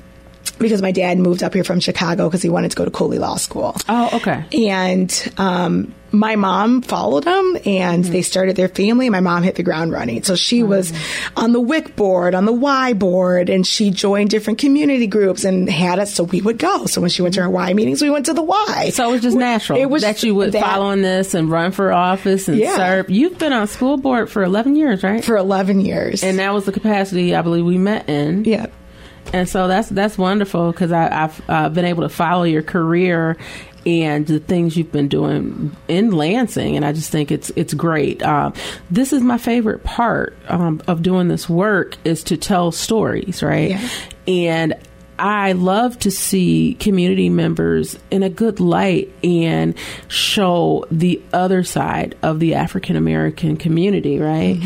Because 0.59 0.81
my 0.81 0.91
dad 0.91 1.17
moved 1.17 1.43
up 1.43 1.53
here 1.53 1.63
from 1.63 1.79
Chicago 1.79 2.27
because 2.29 2.41
he 2.41 2.49
wanted 2.49 2.71
to 2.71 2.77
go 2.77 2.85
to 2.85 2.91
Cooley 2.91 3.19
Law 3.19 3.35
School. 3.35 3.75
Oh, 3.89 4.09
okay. 4.13 4.45
And 4.69 5.33
um, 5.37 5.93
my 6.11 6.35
mom 6.35 6.81
followed 6.83 7.25
him, 7.25 7.57
and 7.65 8.03
they 8.05 8.21
started 8.21 8.55
their 8.55 8.69
family. 8.69 9.09
My 9.09 9.19
mom 9.19 9.43
hit 9.43 9.55
the 9.55 9.63
ground 9.63 9.91
running. 9.91 10.21
So 10.23 10.35
she 10.35 10.61
was 10.63 10.93
on 11.35 11.53
the 11.53 11.59
WIC 11.59 11.95
board, 11.95 12.35
on 12.35 12.45
the 12.45 12.53
Y 12.53 12.93
board, 12.93 13.49
and 13.49 13.65
she 13.65 13.89
joined 13.89 14.29
different 14.29 14.59
community 14.59 15.07
groups 15.07 15.43
and 15.43 15.67
had 15.69 15.97
us 15.99 16.13
so 16.13 16.23
we 16.25 16.39
would 16.41 16.59
go. 16.59 16.85
So 16.85 17.01
when 17.01 17.09
she 17.09 17.21
went 17.23 17.33
to 17.35 17.41
her 17.41 17.49
Y 17.49 17.73
meetings, 17.73 18.01
we 18.01 18.09
went 18.11 18.27
to 18.27 18.33
the 18.33 18.43
Y. 18.43 18.91
So 18.93 19.09
it 19.09 19.11
was 19.11 19.21
just 19.21 19.35
natural 19.35 19.79
It 19.79 19.89
was 19.89 20.03
that 20.03 20.21
you 20.23 20.35
would 20.35 20.51
that- 20.51 20.63
follow 20.63 20.85
on 20.85 21.01
this 21.01 21.33
and 21.33 21.49
run 21.49 21.71
for 21.71 21.91
office 21.91 22.47
and 22.47 22.57
Yeah. 22.57 22.75
serve. 22.77 23.09
You've 23.09 23.39
been 23.39 23.53
on 23.53 23.67
school 23.67 23.97
board 23.97 24.29
for 24.29 24.43
11 24.43 24.75
years, 24.75 25.03
right? 25.03 25.23
for 25.25 25.35
11 25.35 25.81
years. 25.81 26.23
and 26.23 26.37
that 26.39 26.53
was 26.53 26.65
the 26.65 26.71
capacity 26.71 27.35
I 27.35 27.41
believe 27.41 27.65
we 27.65 27.77
met 27.79 28.07
in. 28.07 28.45
yeah. 28.45 28.67
And 29.31 29.47
so 29.47 29.67
that's 29.67 29.89
that's 29.89 30.17
wonderful 30.17 30.71
because 30.71 30.91
I've 30.91 31.49
uh, 31.49 31.69
been 31.69 31.85
able 31.85 32.03
to 32.03 32.09
follow 32.09 32.43
your 32.43 32.63
career 32.63 33.37
and 33.85 34.25
the 34.25 34.39
things 34.39 34.77
you've 34.77 34.91
been 34.91 35.07
doing 35.09 35.75
in 35.87 36.11
Lansing, 36.11 36.75
and 36.75 36.85
I 36.85 36.93
just 36.93 37.11
think 37.11 37.31
it's 37.31 37.51
it's 37.55 37.73
great. 37.73 38.21
Uh, 38.21 38.51
this 38.89 39.13
is 39.13 39.21
my 39.21 39.37
favorite 39.37 39.83
part 39.83 40.35
um, 40.47 40.81
of 40.87 41.03
doing 41.03 41.27
this 41.27 41.49
work 41.49 41.97
is 42.03 42.23
to 42.25 42.37
tell 42.37 42.71
stories, 42.71 43.43
right? 43.43 43.71
Yeah. 43.71 43.89
And 44.27 44.75
I 45.19 45.51
love 45.51 45.99
to 45.99 46.11
see 46.11 46.75
community 46.79 47.29
members 47.29 47.97
in 48.09 48.23
a 48.23 48.29
good 48.29 48.59
light 48.59 49.13
and 49.23 49.75
show 50.07 50.85
the 50.89 51.21
other 51.31 51.63
side 51.63 52.17
of 52.23 52.39
the 52.39 52.55
African 52.55 52.95
American 52.95 53.57
community, 53.57 54.19
right? 54.19 54.59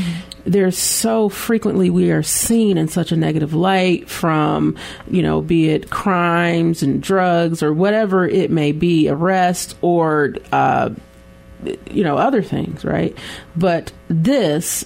There's 0.47 0.77
so 0.77 1.27
frequently 1.27 1.89
we 1.89 2.11
are 2.11 2.23
seen 2.23 2.77
in 2.77 2.87
such 2.87 3.11
a 3.11 3.17
negative 3.17 3.53
light 3.53 4.09
from, 4.09 4.77
you 5.11 5.21
know, 5.21 5.41
be 5.41 5.69
it 5.69 5.89
crimes 5.89 6.81
and 6.81 7.03
drugs 7.03 7.61
or 7.61 7.73
whatever 7.73 8.25
it 8.25 8.49
may 8.49 8.71
be, 8.71 9.09
arrest 9.09 9.77
or, 9.81 10.35
uh, 10.53 10.91
you 11.91 12.03
know, 12.03 12.17
other 12.17 12.41
things, 12.41 12.85
right? 12.85 13.17
But 13.57 13.91
this 14.07 14.85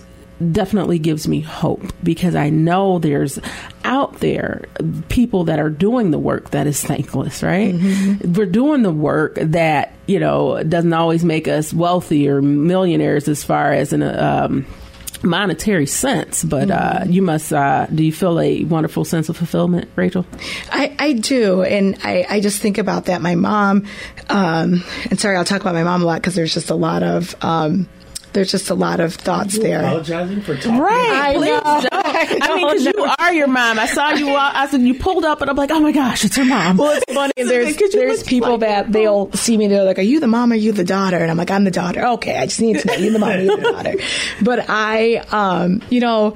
definitely 0.51 0.97
gives 0.97 1.27
me 1.27 1.41
hope 1.41 1.93
because 2.01 2.33
I 2.33 2.49
know 2.49 2.97
there's 2.97 3.37
out 3.83 4.19
there 4.19 4.65
people 5.09 5.43
that 5.43 5.59
are 5.59 5.69
doing 5.69 6.09
the 6.09 6.17
work 6.17 6.49
that 6.51 6.65
is 6.65 6.81
thankless, 6.81 7.43
right? 7.43 7.75
We're 8.23 8.47
doing 8.47 8.81
the 8.81 8.91
work 8.91 9.35
that, 9.35 9.93
you 10.07 10.19
know, 10.19 10.63
doesn't 10.63 10.93
always 10.93 11.23
make 11.23 11.47
us 11.47 11.71
wealthy 11.71 12.27
or 12.27 12.41
millionaires 12.41 13.27
as 13.27 13.43
far 13.43 13.71
as 13.73 13.93
in 13.93 14.01
a, 14.01 14.45
um, 14.45 14.65
monetary 15.23 15.85
sense, 15.85 16.43
but 16.43 16.71
uh, 16.71 17.03
you 17.07 17.21
must, 17.21 17.53
uh, 17.53 17.87
do 17.87 18.03
you 18.03 18.11
feel 18.11 18.39
a 18.39 18.63
wonderful 18.63 19.05
sense 19.05 19.29
of 19.29 19.37
fulfillment, 19.37 19.89
Rachel? 19.95 20.25
I, 20.71 20.95
I 20.97 21.13
do, 21.13 21.63
and 21.63 21.97
I, 22.03 22.25
I 22.29 22.39
just 22.39 22.61
think 22.61 22.77
about 22.77 23.05
that. 23.05 23.21
My 23.21 23.35
mom, 23.35 23.85
um, 24.29 24.83
and 25.09 25.19
sorry, 25.19 25.37
I'll 25.37 25.45
talk 25.45 25.61
about 25.61 25.73
my 25.73 25.83
mom 25.83 26.01
a 26.01 26.05
lot 26.05 26.21
because 26.21 26.35
there's 26.35 26.53
just 26.53 26.69
a 26.69 26.75
lot 26.75 27.03
of 27.03 27.35
um, 27.41 27.87
there's 28.33 28.51
just 28.51 28.69
a 28.69 28.75
lot 28.75 28.99
of 28.99 29.13
thoughts 29.15 29.57
there. 29.59 29.79
Apologizing 29.81 30.41
for 30.41 30.55
talking. 30.55 30.77
Right. 30.79 31.11
I 31.11 31.33
Please 31.35 31.45
know. 31.49 31.61
don't. 31.61 31.93
I 32.43 32.55
mean, 32.55 32.67
because 32.67 32.85
you 32.85 33.13
are 33.19 33.33
your 33.33 33.47
mom. 33.47 33.77
I 33.79 33.85
saw 33.87 34.11
you. 34.11 34.27
walk- 34.27 34.55
I 34.55 34.67
said 34.67 34.81
you 34.81 34.93
pulled 34.93 35.25
up, 35.25 35.41
and 35.41 35.49
I'm 35.49 35.55
like, 35.55 35.71
oh 35.71 35.79
my 35.79 35.91
gosh, 35.91 36.23
it's 36.25 36.35
her 36.37 36.45
mom. 36.45 36.77
Well, 36.77 36.97
it's 36.97 37.13
funny. 37.13 37.33
There's 37.37 37.75
there's 37.91 38.23
people 38.23 38.51
like 38.51 38.59
that 38.61 38.91
they'll 38.91 39.31
see 39.33 39.57
me. 39.57 39.67
They're 39.67 39.83
like, 39.83 39.99
"Are 39.99 40.03
you 40.03 40.19
the 40.19 40.27
mom? 40.27 40.51
Or 40.51 40.55
are 40.55 40.57
you 40.57 40.71
the 40.71 40.83
daughter?" 40.83 41.17
And 41.17 41.29
I'm 41.29 41.37
like, 41.37 41.51
"I'm 41.51 41.63
the 41.63 41.71
daughter." 41.71 42.05
Okay, 42.05 42.37
I 42.37 42.45
just 42.45 42.61
need 42.61 42.79
to 42.79 42.87
know 42.87 42.93
you're 42.95 43.11
the 43.13 43.19
mom. 43.19 43.39
You're 43.41 43.57
the 43.57 43.63
daughter. 43.63 43.95
But 44.41 44.65
I, 44.69 45.15
um, 45.31 45.81
you 45.89 45.99
know, 45.99 46.35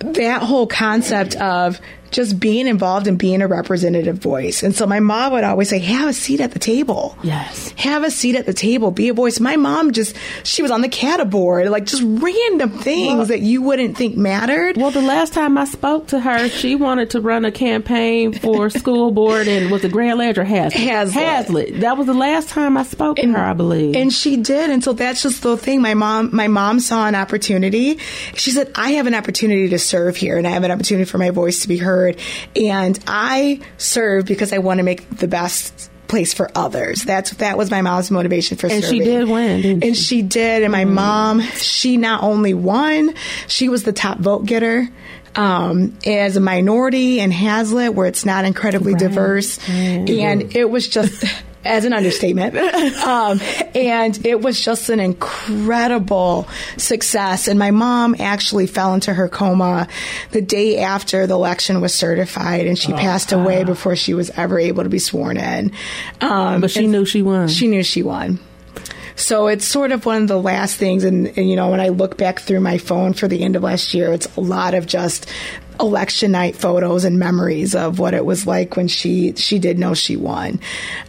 that 0.00 0.42
whole 0.42 0.66
concept 0.66 1.34
of 1.36 1.80
just 2.10 2.38
being 2.40 2.66
involved 2.66 3.06
and 3.06 3.18
being 3.18 3.42
a 3.42 3.48
representative 3.48 4.18
voice. 4.18 4.62
And 4.62 4.74
so 4.74 4.86
my 4.86 5.00
mom 5.00 5.32
would 5.32 5.44
always 5.44 5.68
say, 5.68 5.78
"Have 5.78 6.08
a 6.08 6.12
seat 6.12 6.40
at 6.40 6.52
the 6.52 6.58
table." 6.58 7.16
Yes. 7.22 7.72
have 7.76 8.02
a 8.04 8.10
seat 8.10 8.34
at 8.36 8.46
the 8.46 8.52
table, 8.54 8.90
be 8.90 9.08
a 9.08 9.14
voice. 9.14 9.40
My 9.40 9.56
mom 9.56 9.92
just, 9.92 10.16
she 10.42 10.62
was 10.62 10.70
on 10.70 10.80
the 10.80 10.88
CATA 10.88 11.24
board, 11.24 11.68
like 11.68 11.84
just 11.84 12.02
random 12.04 12.70
things 12.70 13.28
that 13.28 13.40
you 13.40 13.62
wouldn't 13.62 13.96
think 13.96 14.16
mattered. 14.16 14.76
Well, 14.76 14.90
the 14.90 15.00
last 15.02 15.32
time 15.32 15.56
I 15.58 15.64
spoke 15.64 16.08
to 16.08 16.20
her, 16.20 16.48
she 16.48 16.74
wanted 16.74 17.10
to 17.10 17.20
run 17.20 17.44
a 17.44 17.52
campaign 17.52 18.32
for 18.32 18.70
school 18.82 19.10
board 19.10 19.46
and 19.48 19.70
was 19.70 19.84
it 19.84 19.92
Grand 19.92 20.18
Ledge 20.18 20.38
or 20.38 20.44
Haslett? 20.44 20.72
Haslett. 20.80 21.24
Haslett. 21.24 21.80
That 21.80 21.96
was 21.96 22.06
the 22.06 22.14
last 22.14 22.48
time 22.48 22.76
I 22.76 22.82
spoke 22.84 23.16
to 23.16 23.26
her, 23.32 23.38
I 23.38 23.52
believe. 23.52 23.94
And 23.96 24.12
she 24.12 24.36
did. 24.36 24.70
And 24.70 24.82
so 24.82 24.92
that's 24.92 25.22
just 25.22 25.42
the 25.42 25.56
thing. 25.56 25.80
My 25.82 25.94
mom, 25.94 26.34
my 26.34 26.48
mom 26.48 26.80
saw 26.80 27.06
an 27.06 27.14
opportunity. 27.14 27.98
She 28.34 28.50
said, 28.50 28.70
I 28.74 28.92
have 28.92 29.06
an 29.06 29.14
opportunity 29.14 29.68
to 29.70 29.78
serve 29.78 30.16
here 30.16 30.36
and 30.38 30.46
I 30.46 30.50
have 30.50 30.64
an 30.64 30.70
opportunity 30.70 31.04
for 31.04 31.18
my 31.18 31.30
voice 31.30 31.60
to 31.60 31.68
be 31.68 31.76
heard. 31.78 31.97
And 32.56 32.98
I 33.06 33.60
serve 33.76 34.26
because 34.26 34.52
I 34.52 34.58
want 34.58 34.78
to 34.78 34.84
make 34.84 35.08
the 35.18 35.28
best 35.28 35.90
place 36.08 36.32
for 36.32 36.50
others. 36.54 37.02
That's, 37.04 37.32
that 37.32 37.58
was 37.58 37.70
my 37.70 37.82
mom's 37.82 38.10
motivation 38.10 38.56
for 38.56 38.66
And 38.66 38.82
she 38.82 38.98
did 39.00 39.28
win, 39.28 39.60
didn't 39.60 39.84
And 39.84 39.96
she? 39.96 40.02
she 40.02 40.22
did. 40.22 40.62
And 40.62 40.72
my 40.72 40.84
mom, 40.86 41.40
she 41.42 41.96
not 41.98 42.22
only 42.22 42.54
won, 42.54 43.14
she 43.46 43.68
was 43.68 43.82
the 43.82 43.92
top 43.92 44.18
vote 44.18 44.46
getter. 44.46 44.88
Um, 45.34 45.96
as 46.04 46.36
a 46.36 46.40
minority 46.40 47.20
in 47.20 47.30
Haslett, 47.30 47.94
where 47.94 48.06
it's 48.08 48.24
not 48.24 48.44
incredibly 48.44 48.94
diverse, 48.94 49.60
and 49.68 50.08
it 50.56 50.68
was 50.68 50.88
just 50.88 51.22
as 51.68 51.84
an 51.84 51.92
understatement. 51.92 52.56
Um, 53.08 53.40
and 53.74 54.26
it 54.26 54.40
was 54.40 54.60
just 54.60 54.88
an 54.90 55.00
incredible 55.00 56.48
success. 56.76 57.48
And 57.48 57.58
my 57.58 57.70
mom 57.70 58.16
actually 58.18 58.66
fell 58.66 58.92
into 58.92 59.14
her 59.14 59.28
coma 59.28 59.88
the 60.30 60.42
day 60.42 60.78
after 60.78 61.26
the 61.26 61.34
election 61.34 61.80
was 61.80 61.94
certified, 61.94 62.66
and 62.66 62.78
she 62.78 62.92
passed 62.92 63.32
away 63.32 63.64
before 63.64 63.96
she 63.96 64.14
was 64.14 64.30
ever 64.30 64.58
able 64.58 64.82
to 64.82 64.88
be 64.88 64.98
sworn 64.98 65.36
in. 65.36 65.72
Um, 66.20 66.60
but 66.60 66.70
she 66.70 66.86
knew 66.86 67.04
she 67.04 67.22
won. 67.22 67.48
She 67.48 67.66
knew 67.66 67.82
she 67.82 68.02
won. 68.02 68.40
So 69.18 69.48
it's 69.48 69.64
sort 69.64 69.90
of 69.90 70.06
one 70.06 70.22
of 70.22 70.28
the 70.28 70.40
last 70.40 70.76
things, 70.76 71.02
and, 71.02 71.26
and 71.36 71.50
you 71.50 71.56
know, 71.56 71.70
when 71.70 71.80
I 71.80 71.88
look 71.88 72.16
back 72.16 72.40
through 72.40 72.60
my 72.60 72.78
phone 72.78 73.14
for 73.14 73.26
the 73.26 73.42
end 73.42 73.56
of 73.56 73.62
last 73.62 73.92
year, 73.92 74.12
it's 74.12 74.34
a 74.36 74.40
lot 74.40 74.74
of 74.74 74.86
just 74.86 75.26
election 75.80 76.32
night 76.32 76.56
photos 76.56 77.04
and 77.04 77.18
memories 77.18 77.74
of 77.74 77.98
what 77.98 78.14
it 78.14 78.24
was 78.24 78.46
like 78.46 78.76
when 78.76 78.88
she 78.88 79.32
she 79.36 79.58
did 79.58 79.78
know 79.78 79.94
she 79.94 80.16
won. 80.16 80.60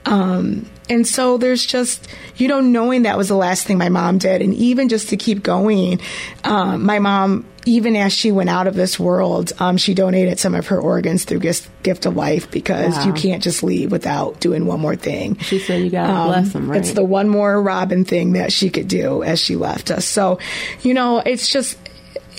Um, 0.05 0.69
and 0.89 1.05
so 1.07 1.37
there's 1.37 1.65
just 1.65 2.07
you 2.37 2.47
know 2.47 2.61
knowing 2.61 3.03
that 3.03 3.17
was 3.17 3.27
the 3.27 3.35
last 3.35 3.65
thing 3.67 3.77
my 3.77 3.89
mom 3.89 4.17
did, 4.17 4.41
and 4.41 4.53
even 4.55 4.89
just 4.89 5.09
to 5.09 5.17
keep 5.17 5.43
going, 5.43 5.99
um, 6.43 6.83
my 6.85 6.99
mom. 6.99 7.45
Even 7.65 7.95
as 7.97 8.13
she 8.13 8.31
went 8.31 8.49
out 8.49 8.65
of 8.65 8.73
this 8.73 8.97
world, 8.97 9.51
um, 9.59 9.77
she 9.77 9.93
donated 9.93 10.39
some 10.39 10.55
of 10.55 10.67
her 10.67 10.79
organs 10.79 11.25
through 11.25 11.39
Gift, 11.39 11.69
Gift 11.83 12.07
of 12.07 12.15
Life 12.15 12.49
because 12.49 12.95
Wow. 12.95 13.05
you 13.07 13.13
can't 13.13 13.43
just 13.43 13.61
leave 13.61 13.91
without 13.91 14.39
doing 14.39 14.65
one 14.65 14.79
more 14.79 14.95
thing. 14.95 15.37
She 15.41 15.59
said 15.59 15.83
you 15.83 15.91
gotta 15.91 16.25
bless 16.29 16.55
'em, 16.55 16.67
right? 16.67 16.77
Um, 16.77 16.81
It's 16.81 16.93
the 16.93 17.03
one 17.03 17.29
more 17.29 17.61
Robin 17.61 18.05
thing 18.05 18.31
that 18.33 18.51
she 18.53 18.71
could 18.71 18.87
do 18.87 19.21
as 19.23 19.39
she 19.39 19.55
left 19.55 19.91
us. 19.91 20.05
So, 20.05 20.39
you 20.81 20.95
know, 20.95 21.19
it's 21.19 21.47
just. 21.49 21.77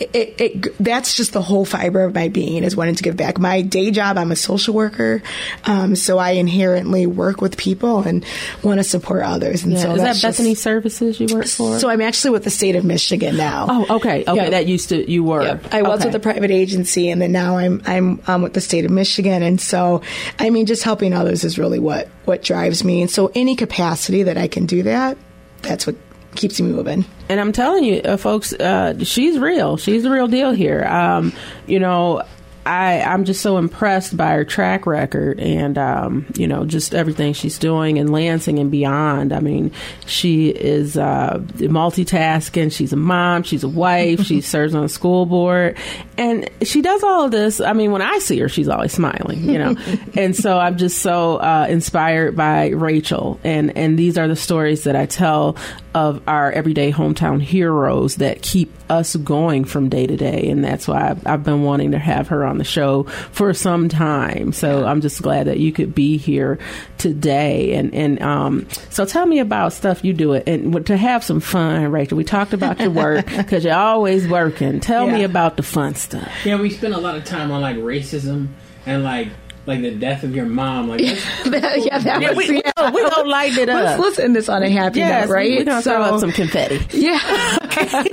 It, 0.00 0.40
it, 0.40 0.78
that's 0.82 1.14
just 1.14 1.34
the 1.34 1.42
whole 1.42 1.66
fiber 1.66 2.02
of 2.04 2.14
my 2.14 2.28
being 2.28 2.64
is 2.64 2.74
wanting 2.74 2.94
to 2.94 3.02
give 3.02 3.18
back. 3.18 3.38
My 3.38 3.60
day 3.60 3.90
job, 3.90 4.16
I'm 4.16 4.32
a 4.32 4.36
social 4.36 4.72
worker, 4.72 5.22
um, 5.66 5.94
so 5.94 6.16
I 6.16 6.30
inherently 6.30 7.04
work 7.06 7.42
with 7.42 7.58
people 7.58 7.98
and 8.00 8.24
want 8.62 8.78
to 8.80 8.84
support 8.84 9.22
others. 9.24 9.62
And 9.62 9.74
Yeah. 9.74 9.82
so 9.82 9.90
Is 9.92 9.98
that 9.98 10.04
that's 10.04 10.20
just- 10.22 10.38
Bethany 10.38 10.54
Services 10.54 11.20
you 11.20 11.26
work 11.34 11.46
for? 11.46 11.78
So 11.78 11.90
I'm 11.90 12.00
actually 12.00 12.30
with 12.30 12.44
the 12.44 12.50
state 12.50 12.76
of 12.76 12.84
Michigan 12.84 13.36
now. 13.36 13.66
oh, 13.68 13.96
okay. 13.96 14.24
Okay. 14.26 14.34
Yeah. 14.36 14.48
That 14.50 14.66
used 14.66 14.88
to, 14.88 15.10
you 15.10 15.22
were. 15.22 15.60
I 15.70 15.82
was 15.82 16.00
Okay. 16.00 16.06
with 16.06 16.14
a 16.14 16.20
private 16.20 16.50
agency, 16.50 17.10
and 17.10 17.20
then 17.20 17.32
now 17.32 17.58
I'm 17.58 17.82
I'm 17.86 18.20
um, 18.26 18.40
with 18.40 18.54
the 18.54 18.60
state 18.62 18.86
of 18.86 18.90
Michigan, 18.90 19.42
and 19.42 19.60
so 19.60 20.00
I 20.38 20.48
mean, 20.48 20.64
just 20.64 20.82
helping 20.82 21.12
others 21.12 21.44
is 21.44 21.58
really 21.58 21.78
what 21.78 22.08
what 22.24 22.42
drives 22.42 22.84
me. 22.84 23.02
And 23.02 23.10
so, 23.10 23.30
any 23.34 23.54
capacity 23.54 24.22
that 24.22 24.38
I 24.38 24.48
can 24.48 24.64
do 24.64 24.82
that, 24.84 25.18
that's 25.62 25.86
what 25.86 25.96
keeps 26.34 26.60
me 26.60 26.70
moving. 26.70 27.04
And 27.28 27.40
I'm 27.40 27.52
telling 27.52 27.84
you, 27.84 28.00
uh, 28.02 28.16
folks, 28.16 28.52
uh, 28.52 29.02
she's 29.04 29.38
real. 29.38 29.76
She's 29.76 30.02
the 30.02 30.10
real 30.10 30.28
deal 30.28 30.52
here. 30.52 30.84
Um, 30.84 31.32
you 31.66 31.78
know, 31.78 32.22
I, 32.66 33.00
I'm 33.00 33.24
just 33.24 33.40
so 33.40 33.56
impressed 33.56 34.16
by 34.16 34.32
her 34.32 34.44
track 34.44 34.86
record 34.86 35.40
and, 35.40 35.78
um, 35.78 36.26
you 36.36 36.46
know, 36.46 36.66
just 36.66 36.94
everything 36.94 37.32
she's 37.32 37.58
doing 37.58 37.96
in 37.96 38.08
Lansing 38.12 38.58
and 38.58 38.70
beyond. 38.70 39.32
I 39.32 39.40
mean, 39.40 39.72
she 40.04 40.50
is 40.50 40.98
uh, 40.98 41.38
multitasking. 41.54 42.70
She's 42.70 42.92
a 42.92 42.96
mom. 42.96 43.44
She's 43.44 43.64
a 43.64 43.68
wife. 43.68 44.22
she 44.24 44.40
serves 44.40 44.74
on 44.74 44.84
a 44.84 44.88
school 44.88 45.24
board. 45.24 45.78
And 46.18 46.50
she 46.62 46.82
does 46.82 47.02
all 47.02 47.24
of 47.24 47.30
this. 47.30 47.60
I 47.60 47.72
mean, 47.72 47.92
when 47.92 48.02
I 48.02 48.18
see 48.18 48.38
her, 48.40 48.48
she's 48.48 48.68
always 48.68 48.92
smiling, 48.92 49.48
you 49.48 49.58
know. 49.58 49.76
and 50.14 50.36
so 50.36 50.58
I'm 50.58 50.76
just 50.76 50.98
so 50.98 51.36
uh, 51.36 51.66
inspired 51.68 52.36
by 52.36 52.68
Rachel. 52.68 53.40
And, 53.42 53.76
and 53.76 53.98
these 53.98 54.18
are 54.18 54.28
the 54.28 54.36
stories 54.36 54.84
that 54.84 54.96
I 54.96 55.06
tell 55.06 55.56
of 55.94 56.22
our 56.28 56.52
everyday 56.52 56.92
hometown 56.92 57.40
heroes 57.40 58.16
that 58.16 58.42
keep 58.42 58.72
us 58.90 59.16
going 59.16 59.64
from 59.64 59.88
day 59.88 60.06
to 60.06 60.16
day. 60.16 60.48
And 60.48 60.62
that's 60.62 60.86
why 60.86 61.10
I've, 61.10 61.26
I've 61.26 61.44
been 61.44 61.62
wanting 61.62 61.92
to 61.92 61.98
have 61.98 62.28
her 62.28 62.44
on 62.44 62.49
the 62.58 62.64
show 62.64 63.04
for 63.32 63.52
some 63.54 63.88
time. 63.88 64.52
So 64.52 64.84
I'm 64.84 65.00
just 65.00 65.22
glad 65.22 65.46
that 65.46 65.58
you 65.58 65.72
could 65.72 65.94
be 65.94 66.16
here 66.16 66.58
today. 66.98 67.74
And, 67.74 67.94
and 67.94 68.20
um, 68.22 68.68
so 68.90 69.04
tell 69.04 69.26
me 69.26 69.38
about 69.38 69.72
stuff 69.72 70.04
you 70.04 70.12
do 70.12 70.32
it 70.32 70.48
and 70.48 70.84
to 70.86 70.96
have 70.96 71.24
some 71.24 71.40
fun, 71.40 71.90
Rachel. 71.90 72.16
We 72.16 72.24
talked 72.24 72.52
about 72.52 72.80
your 72.80 72.90
work 72.90 73.26
because 73.36 73.64
you're 73.64 73.74
always 73.74 74.28
working. 74.28 74.80
Tell 74.80 75.06
me 75.06 75.24
about 75.24 75.56
the 75.56 75.62
fun 75.62 75.94
stuff. 75.94 76.30
Yeah, 76.44 76.60
we 76.60 76.70
spend 76.70 76.94
a 76.94 76.98
lot 77.00 77.16
of 77.16 77.24
time 77.24 77.50
on 77.50 77.60
like 77.60 77.76
racism 77.76 78.48
and 78.86 79.04
like 79.04 79.28
like 79.66 79.82
the 79.82 79.90
death 79.92 80.22
of 80.24 80.34
your 80.34 80.46
mom. 80.46 80.88
Like 80.88 81.00
yeah, 81.00 81.14
that 81.46 82.18
Yeah, 82.22 82.30
was, 82.32 82.48
we, 82.48 82.56
yeah. 82.64 82.90
we 82.90 83.02
gonna 83.08 83.28
lighten 83.28 83.58
it 83.60 83.68
Let's, 83.68 83.94
up. 83.94 84.00
let's 84.00 84.18
end 84.18 84.34
this 84.34 84.48
on 84.48 84.62
a 84.62 84.70
happy 84.70 84.98
yes, 85.00 85.28
note, 85.28 85.34
right? 85.34 85.50
We're 85.50 85.64
gonna 85.64 85.82
throw 85.82 86.02
up 86.02 86.20
some 86.20 86.32
confetti. 86.32 86.80
Yeah. 87.00 87.18
and, 87.80 88.06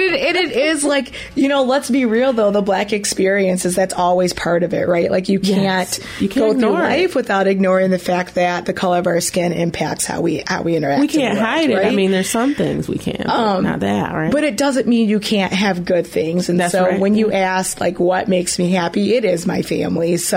it, 0.00 0.12
and 0.28 0.36
it 0.36 0.52
is 0.52 0.82
like, 0.84 1.12
you 1.36 1.48
know, 1.48 1.62
let's 1.64 1.90
be 1.90 2.04
real 2.04 2.32
though, 2.32 2.50
the 2.50 2.62
black 2.62 2.92
experience 2.92 3.64
is 3.64 3.76
that's 3.76 3.94
always 3.94 4.32
part 4.32 4.62
of 4.62 4.72
it, 4.74 4.88
right? 4.88 5.10
Like 5.10 5.28
you 5.28 5.40
can't, 5.40 5.56
Yes. 5.62 6.00
You 6.20 6.28
can't 6.28 6.34
go 6.34 6.40
through 6.52 6.60
ignore 6.68 6.80
it. 6.80 6.82
life 7.02 7.14
without 7.14 7.46
ignoring 7.46 7.90
the 7.90 7.98
fact 7.98 8.34
that 8.36 8.66
the 8.66 8.72
color 8.72 8.98
of 8.98 9.06
our 9.06 9.20
skin 9.20 9.52
impacts 9.52 10.04
how 10.06 10.20
we 10.20 10.42
how 10.46 10.62
we 10.62 10.76
interact. 10.76 11.00
We 11.00 11.08
can't 11.08 11.34
world, 11.34 11.46
hide 11.46 11.70
it. 11.70 11.84
I 11.84 11.90
mean, 11.90 12.10
there's 12.10 12.30
some 12.30 12.54
things 12.54 12.88
we 12.88 12.98
can, 12.98 13.22
but 13.26 13.30
um, 13.30 13.64
not 13.64 13.80
that, 13.80 14.12
right? 14.14 14.32
But 14.32 14.44
it 14.44 14.56
doesn't 14.56 14.86
mean 14.86 15.08
you 15.08 15.20
can't 15.20 15.52
have 15.52 15.84
good 15.84 16.06
things. 16.06 16.48
And 16.48 16.58
That's 16.60 16.72
so 16.72 16.84
right. 16.84 17.00
when 17.00 17.14
you 17.14 17.32
ask, 17.32 17.80
like, 17.80 17.98
what 18.00 18.28
makes 18.28 18.58
me 18.58 18.70
happy, 18.70 19.14
it 19.14 19.24
is 19.24 19.46
my 19.46 19.62
family. 19.62 20.16
So 20.16 20.35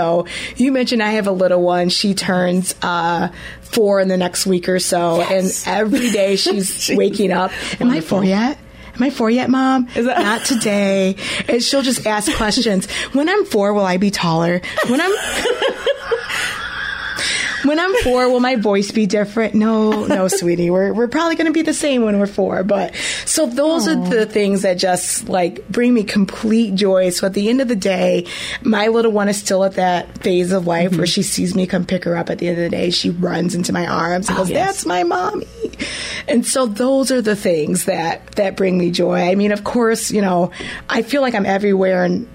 you 0.56 0.72
mentioned 0.72 1.02
I 1.02 1.10
have 1.12 1.26
a 1.26 1.32
little 1.32 1.62
one. 1.62 1.88
She 1.88 2.14
turns 2.14 2.74
uh, 2.82 3.28
four 3.62 4.00
in 4.00 4.08
the 4.08 4.16
next 4.16 4.46
week 4.46 4.68
or 4.68 4.78
so. 4.78 5.20
And 5.20 5.50
every 5.66 6.10
day 6.10 6.36
she's 6.44 6.90
waking 6.94 7.32
up. 7.32 7.50
Am 7.80 7.90
I 7.90 8.00
four 8.00 8.24
yet? 8.24 8.58
Am 8.96 9.02
I 9.04 9.10
four 9.10 9.30
yet, 9.30 9.48
mom? 9.48 9.88
Is 9.94 10.04
that- 10.06 10.18
Not 10.22 10.44
today. 10.44 11.16
And 11.48 11.62
she'll 11.62 11.82
just 11.82 12.06
ask 12.06 12.30
questions. 12.36 12.90
When 13.12 13.28
I'm 13.28 13.44
four, 13.46 13.72
will 13.72 13.84
I 13.86 13.96
be 13.96 14.10
taller? 14.10 14.60
When 14.88 15.00
I'm. 15.00 15.12
When 17.64 17.78
I'm 17.78 17.94
four, 18.02 18.30
will 18.30 18.40
my 18.40 18.56
voice 18.56 18.90
be 18.90 19.06
different? 19.06 19.54
No, 19.54 20.06
no, 20.06 20.28
sweetie. 20.28 20.70
We're 20.70 20.92
we're 20.92 21.08
probably 21.08 21.36
going 21.36 21.46
to 21.46 21.52
be 21.52 21.62
the 21.62 21.74
same 21.74 22.02
when 22.02 22.18
we're 22.18 22.26
four. 22.26 22.62
But 22.64 22.94
so 23.26 23.46
those 23.46 23.86
are 23.88 23.96
the 23.96 24.26
things 24.26 24.62
that 24.62 24.74
just 24.74 25.28
like 25.28 25.66
bring 25.68 25.92
me 25.92 26.04
complete 26.04 26.74
joy. 26.74 27.10
So 27.10 27.26
at 27.26 27.34
the 27.34 27.48
end 27.48 27.60
of 27.60 27.68
the 27.68 27.76
day, 27.76 28.26
my 28.62 28.88
little 28.88 29.12
one 29.12 29.28
is 29.28 29.38
still 29.38 29.64
at 29.64 29.74
that 29.74 30.18
phase 30.18 30.52
of 30.52 30.66
life 30.66 30.92
where 30.92 31.00
mm-hmm. 31.00 31.04
she 31.04 31.22
sees 31.22 31.54
me 31.54 31.66
come 31.66 31.84
pick 31.84 32.04
her 32.04 32.16
up. 32.16 32.30
At 32.30 32.38
the 32.38 32.48
end 32.48 32.58
of 32.58 32.64
the 32.64 32.76
day, 32.76 32.90
she 32.90 33.10
runs 33.10 33.54
into 33.54 33.72
my 33.72 33.86
arms 33.86 34.28
and 34.28 34.36
ah, 34.36 34.40
goes, 34.40 34.50
yes. 34.50 34.66
"That's 34.66 34.86
my 34.86 35.02
mommy." 35.04 35.46
And 36.28 36.46
so 36.46 36.66
those 36.66 37.10
are 37.10 37.22
the 37.22 37.36
things 37.36 37.84
that 37.84 38.26
that 38.32 38.56
bring 38.56 38.78
me 38.78 38.90
joy. 38.90 39.28
I 39.28 39.34
mean, 39.34 39.52
of 39.52 39.64
course, 39.64 40.10
you 40.10 40.22
know, 40.22 40.50
I 40.88 41.02
feel 41.02 41.22
like 41.22 41.34
I'm 41.34 41.46
everywhere 41.46 42.04
and 42.04 42.28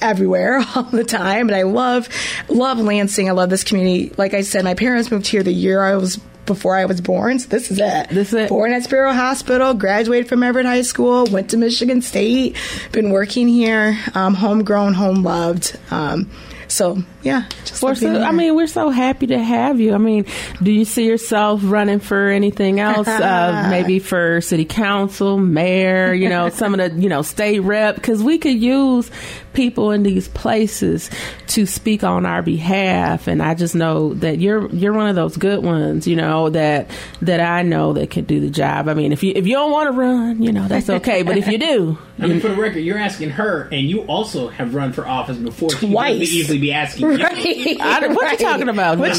everywhere 0.00 0.64
all 0.74 0.84
the 0.84 1.04
time 1.04 1.48
and 1.48 1.56
I 1.56 1.62
love 1.62 2.08
love 2.48 2.78
Lansing. 2.78 3.28
I 3.28 3.32
love 3.32 3.50
this 3.50 3.64
community. 3.64 4.12
Like 4.16 4.34
I 4.34 4.42
said, 4.42 4.64
my 4.64 4.74
parents 4.74 5.10
moved 5.10 5.26
here 5.26 5.42
the 5.42 5.52
year 5.52 5.82
I 5.82 5.96
was 5.96 6.18
before 6.46 6.76
I 6.76 6.84
was 6.84 7.00
born. 7.00 7.38
So 7.38 7.48
this 7.48 7.70
is 7.70 7.78
it. 7.78 8.08
This 8.08 8.28
is 8.28 8.34
it. 8.34 8.48
Born 8.48 8.72
at 8.72 8.82
Sparrow 8.82 9.12
Hospital, 9.12 9.72
graduated 9.72 10.28
from 10.28 10.42
Everett 10.42 10.66
High 10.66 10.82
School, 10.82 11.26
went 11.26 11.50
to 11.50 11.56
Michigan 11.56 12.02
State, 12.02 12.56
been 12.90 13.10
working 13.10 13.46
here, 13.46 13.96
um, 14.14 14.34
homegrown, 14.34 14.94
home 14.94 15.22
loved. 15.22 15.78
Um, 15.90 16.28
so 16.66 17.02
yeah, 17.22 17.46
just 17.64 17.82
We're 17.82 17.94
so, 17.94 18.22
I 18.22 18.32
mean, 18.32 18.54
we're 18.54 18.66
so 18.66 18.88
happy 18.90 19.26
to 19.28 19.38
have 19.38 19.78
you. 19.78 19.94
I 19.94 19.98
mean, 19.98 20.24
do 20.62 20.72
you 20.72 20.84
see 20.84 21.06
yourself 21.06 21.60
running 21.62 22.00
for 22.00 22.30
anything 22.30 22.80
else? 22.80 23.06
uh, 23.06 23.66
maybe 23.70 23.98
for 23.98 24.40
city 24.40 24.64
council, 24.64 25.38
mayor, 25.38 26.14
you 26.14 26.28
know, 26.28 26.48
some 26.50 26.78
of 26.78 26.78
the, 26.78 27.00
you 27.00 27.08
know, 27.08 27.22
state 27.22 27.60
rep? 27.60 27.96
Because 27.96 28.22
we 28.22 28.38
could 28.38 28.60
use 28.60 29.10
people 29.52 29.90
in 29.90 30.02
these 30.02 30.28
places 30.28 31.10
to 31.48 31.66
speak 31.66 32.04
on 32.04 32.24
our 32.24 32.42
behalf. 32.42 33.26
And 33.26 33.42
I 33.42 33.54
just 33.54 33.74
know 33.74 34.14
that 34.14 34.38
you're 34.38 34.68
you're 34.70 34.92
one 34.92 35.08
of 35.08 35.16
those 35.16 35.36
good 35.36 35.62
ones, 35.62 36.06
you 36.06 36.16
know, 36.16 36.50
that 36.50 36.90
that 37.22 37.40
I 37.40 37.62
know 37.62 37.92
that 37.94 38.10
can 38.10 38.24
do 38.24 38.40
the 38.40 38.50
job. 38.50 38.88
I 38.88 38.94
mean, 38.94 39.12
if 39.12 39.22
you 39.22 39.32
if 39.34 39.46
you 39.46 39.54
don't 39.54 39.72
want 39.72 39.92
to 39.92 39.98
run, 39.98 40.42
you 40.42 40.52
know, 40.52 40.68
that's 40.68 40.88
okay. 40.88 41.22
but 41.22 41.36
if 41.36 41.48
you 41.48 41.58
do, 41.58 41.98
I 42.18 42.26
mean, 42.26 42.40
for 42.40 42.48
the 42.48 42.56
record, 42.56 42.80
you're 42.80 42.98
asking 42.98 43.30
her, 43.30 43.62
and 43.72 43.88
you 43.88 44.02
also 44.02 44.48
have 44.48 44.74
run 44.74 44.92
for 44.92 45.06
office 45.06 45.38
before. 45.38 45.70
She 45.70 45.78
could 45.78 45.90
Twice. 45.90 46.20
easily 46.20 46.58
be 46.58 46.72
asking 46.72 47.06
you. 47.06 47.09
Right. 47.22 47.76
I, 47.80 48.06
what 48.08 48.22
Right. 48.22 48.40
you 48.40 48.46
talking 48.46 48.68
about? 48.68 48.98
Which-? 48.98 49.16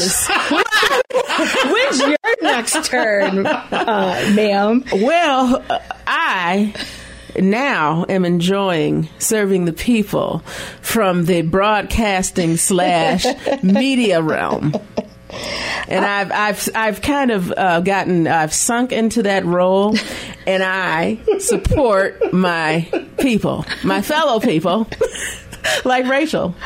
When's 1.64 2.00
your 2.00 2.16
next 2.42 2.84
turn, 2.86 3.46
uh, 3.46 4.32
ma'am? 4.34 4.84
Well, 4.92 5.62
uh, 5.68 5.78
I 6.06 6.74
now 7.38 8.04
am 8.08 8.24
enjoying 8.24 9.08
serving 9.18 9.64
the 9.64 9.72
people 9.72 10.40
from 10.80 11.24
the 11.26 11.42
broadcasting 11.42 12.56
slash 12.56 13.26
media 13.62 14.22
realm. 14.22 14.74
And 15.88 16.04
I've 16.04 16.30
I've 16.30 16.68
I've 16.74 17.00
kind 17.02 17.30
of 17.30 17.50
uh, 17.56 17.80
gotten 17.80 18.26
I've 18.28 18.52
sunk 18.52 18.92
into 18.92 19.22
that 19.24 19.46
role, 19.46 19.96
and 20.46 20.62
I 20.62 21.18
support 21.38 22.32
my 22.34 22.86
people, 23.18 23.64
my 23.82 24.02
fellow 24.02 24.40
people, 24.40 24.86
like 25.84 26.06
Rachel. 26.06 26.54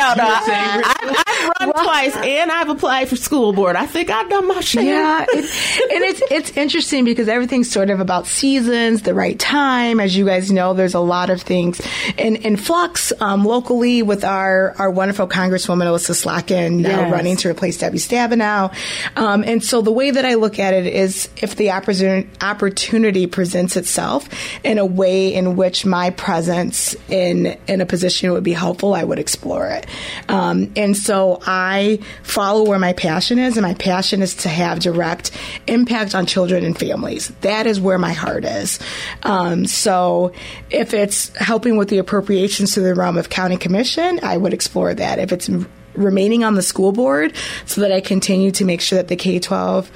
No, 0.00 0.14
no, 0.14 0.24
I, 0.24 0.80
I've, 0.84 1.29
Run 1.58 1.72
twice, 1.72 2.16
and 2.16 2.50
I've 2.50 2.68
applied 2.68 3.08
for 3.08 3.16
school 3.16 3.52
board. 3.52 3.76
I 3.76 3.86
think 3.86 4.10
I've 4.10 4.28
done 4.28 4.46
my 4.46 4.60
share. 4.60 4.82
Yeah, 4.84 5.26
it, 5.28 5.44
and 5.92 6.04
it's 6.04 6.22
it's 6.30 6.56
interesting 6.56 7.04
because 7.04 7.28
everything's 7.28 7.70
sort 7.70 7.90
of 7.90 8.00
about 8.00 8.26
seasons, 8.26 9.02
the 9.02 9.14
right 9.14 9.38
time. 9.38 10.00
As 10.00 10.16
you 10.16 10.24
guys 10.26 10.50
know, 10.52 10.74
there's 10.74 10.94
a 10.94 11.00
lot 11.00 11.30
of 11.30 11.42
things 11.42 11.80
in, 12.16 12.36
in 12.36 12.56
flux 12.56 13.12
um, 13.20 13.44
locally 13.44 14.02
with 14.02 14.24
our 14.24 14.74
our 14.78 14.90
wonderful 14.90 15.26
Congresswoman 15.26 15.86
Elissa 15.86 16.12
Slotkin 16.12 16.80
now 16.80 17.00
Yes. 17.00 17.12
running 17.12 17.36
to 17.38 17.48
replace 17.48 17.78
Debbie 17.78 17.98
Stabenow. 17.98 18.72
Um, 19.16 19.42
and 19.44 19.62
so 19.64 19.80
the 19.82 19.92
way 19.92 20.10
that 20.10 20.24
I 20.24 20.34
look 20.34 20.58
at 20.58 20.74
it 20.74 20.86
is, 20.86 21.28
if 21.36 21.56
the 21.56 21.70
opportunity 21.72 22.28
opportunity 22.40 23.26
presents 23.26 23.76
itself 23.76 24.28
in 24.64 24.78
a 24.78 24.86
way 24.86 25.32
in 25.34 25.56
which 25.56 25.84
my 25.86 26.10
presence 26.10 26.94
in 27.08 27.58
in 27.66 27.80
a 27.80 27.86
position 27.86 28.32
would 28.32 28.44
be 28.44 28.52
helpful, 28.52 28.94
I 28.94 29.02
would 29.04 29.18
explore 29.18 29.66
it. 29.68 29.86
Um, 30.28 30.72
and 30.76 30.96
so 30.96 31.39
I 31.46 31.98
follow 32.22 32.68
where 32.68 32.78
my 32.78 32.92
passion 32.92 33.38
is, 33.38 33.56
and 33.56 33.64
my 33.64 33.74
passion 33.74 34.22
is 34.22 34.34
to 34.36 34.48
have 34.48 34.80
direct 34.80 35.30
impact 35.66 36.14
on 36.14 36.26
children 36.26 36.64
and 36.64 36.78
families. 36.78 37.28
That 37.40 37.66
is 37.66 37.80
where 37.80 37.98
my 37.98 38.12
heart 38.12 38.44
is. 38.44 38.78
Um, 39.22 39.66
so 39.66 40.32
if 40.70 40.94
it's 40.94 41.36
helping 41.36 41.76
with 41.76 41.88
the 41.88 41.98
appropriations 41.98 42.74
to 42.74 42.80
the 42.80 42.94
realm 42.94 43.16
of 43.16 43.30
county 43.30 43.56
commission, 43.56 44.20
I 44.22 44.36
would 44.36 44.54
explore 44.54 44.94
that. 44.94 45.18
If 45.18 45.32
it's 45.32 45.50
remaining 45.94 46.44
on 46.44 46.54
the 46.54 46.62
school 46.62 46.92
board 46.92 47.34
so 47.66 47.80
that 47.80 47.92
I 47.92 48.00
continue 48.00 48.50
to 48.52 48.64
make 48.64 48.80
sure 48.80 48.96
that 48.96 49.08
the 49.08 49.16
K 49.16 49.38
12 49.38 49.90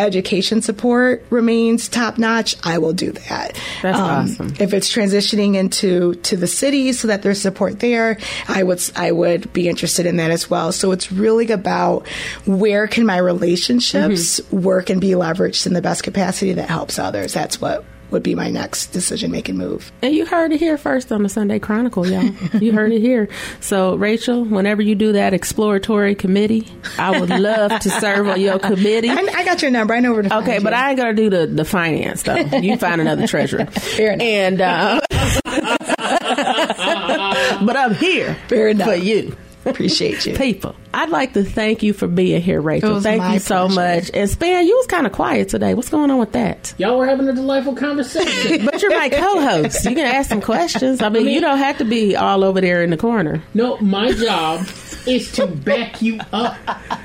education 0.00 0.62
support 0.62 1.24
remains 1.30 1.88
top 1.88 2.18
notch, 2.18 2.56
I 2.64 2.78
will 2.78 2.92
do 2.92 3.12
that. 3.12 3.54
Um, 3.56 3.60
That's 3.82 3.98
awesome. 3.98 4.54
If 4.58 4.74
it's 4.74 4.92
transitioning 4.92 5.54
into 5.56 6.14
to 6.14 6.36
the 6.36 6.46
city 6.46 6.92
so 6.92 7.08
that 7.08 7.22
there's 7.22 7.40
support 7.40 7.80
there, 7.80 8.18
I 8.48 8.62
would 8.62 8.82
I 8.96 9.12
would 9.12 9.52
be 9.52 9.68
interested 9.68 10.06
in 10.06 10.16
that 10.16 10.30
as 10.30 10.50
well. 10.50 10.72
So 10.72 10.92
it's 10.92 11.12
really 11.12 11.50
about 11.52 12.06
where 12.46 12.86
can 12.86 13.06
my 13.06 13.18
relationships 13.18 14.40
Mm-hmm. 14.40 14.60
work 14.60 14.90
and 14.90 15.00
be 15.00 15.10
leveraged 15.10 15.66
in 15.66 15.72
the 15.74 15.82
best 15.82 16.02
capacity 16.02 16.52
that 16.54 16.68
helps 16.68 16.98
others. 16.98 17.32
That's 17.32 17.60
what 17.60 17.84
would 18.10 18.22
be 18.22 18.34
my 18.34 18.50
next 18.50 18.88
decision 18.88 19.30
making 19.30 19.56
move. 19.56 19.90
And 20.02 20.14
you 20.14 20.26
heard 20.26 20.52
it 20.52 20.60
here 20.60 20.76
first 20.78 21.12
on 21.12 21.22
the 21.22 21.28
Sunday 21.28 21.58
Chronicle, 21.58 22.06
y'all. 22.06 22.24
you 22.60 22.72
heard 22.72 22.92
it 22.92 23.00
here. 23.00 23.28
So, 23.60 23.94
Rachel, 23.96 24.44
whenever 24.44 24.82
you 24.82 24.94
do 24.94 25.12
that 25.12 25.34
exploratory 25.34 26.14
committee, 26.14 26.68
I 26.98 27.18
would 27.20 27.30
love 27.30 27.78
to 27.80 27.90
serve 27.90 28.28
on 28.28 28.40
your 28.40 28.58
committee. 28.58 29.10
I, 29.10 29.16
I 29.34 29.44
got 29.44 29.62
your 29.62 29.70
number. 29.70 29.94
I 29.94 30.00
know 30.00 30.12
where 30.12 30.22
to 30.22 30.28
find 30.28 30.42
Okay, 30.44 30.58
you. 30.58 30.64
but 30.64 30.74
I 30.74 30.90
ain't 30.90 30.98
gonna 30.98 31.14
do 31.14 31.30
the, 31.30 31.46
the 31.46 31.64
finance 31.64 32.22
though. 32.24 32.36
You 32.36 32.76
find 32.76 33.00
another 33.00 33.26
treasurer. 33.26 33.66
Fair 33.66 34.12
enough. 34.12 34.26
And 34.26 34.60
uh, 34.60 35.00
but 37.64 37.76
I'm 37.76 37.94
here 37.94 38.34
Fair 38.48 38.68
enough. 38.68 38.88
for 38.88 38.94
you. 38.94 39.36
Appreciate 39.64 40.24
you. 40.26 40.36
People, 40.36 40.74
I'd 40.94 41.10
like 41.10 41.34
to 41.34 41.44
thank 41.44 41.82
you 41.82 41.92
for 41.92 42.06
being 42.06 42.40
here, 42.40 42.60
Rachel. 42.60 43.00
Thank 43.00 43.22
my 43.22 43.34
you 43.34 43.40
so 43.40 43.68
pleasure. 43.68 44.00
much. 44.06 44.10
And 44.14 44.28
Span, 44.30 44.66
you 44.66 44.76
was 44.76 44.86
kind 44.86 45.06
of 45.06 45.12
quiet 45.12 45.48
today. 45.48 45.74
What's 45.74 45.88
going 45.90 46.10
on 46.10 46.18
with 46.18 46.32
that? 46.32 46.74
Y'all 46.78 46.98
were 46.98 47.06
having 47.06 47.28
a 47.28 47.32
delightful 47.32 47.74
conversation. 47.74 48.64
But 48.70 48.82
you're 48.82 48.90
my 48.96 49.08
co-host. 49.08 49.84
You 49.84 49.94
can 49.94 50.06
ask 50.06 50.28
some 50.28 50.40
questions. 50.40 51.02
I 51.02 51.08
mean, 51.08 51.26
you 51.28 51.40
don't 51.40 51.58
have 51.58 51.78
to 51.78 51.84
be 51.84 52.16
all 52.16 52.44
over 52.44 52.60
there 52.60 52.82
in 52.82 52.90
the 52.90 52.96
corner. 52.96 53.42
no, 53.54 53.76
my 53.78 54.12
job 54.12 54.66
is 55.06 55.32
to 55.32 55.46
back 55.46 56.02
you 56.02 56.20
up 56.32 56.56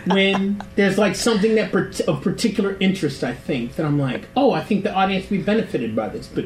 when 0.07 0.61
there's 0.75 0.97
like 0.97 1.15
something 1.15 1.55
that 1.55 1.71
part- 1.71 1.99
of 2.01 2.21
particular 2.21 2.75
interest. 2.79 3.23
I 3.23 3.33
think 3.33 3.75
that 3.75 3.85
I'm 3.85 3.97
like, 3.99 4.27
oh, 4.35 4.51
I 4.51 4.61
think 4.61 4.83
the 4.83 4.93
audience 4.93 5.29
will 5.29 5.37
be 5.37 5.43
benefited 5.43 5.95
by 5.95 6.09
this, 6.09 6.27
but. 6.27 6.45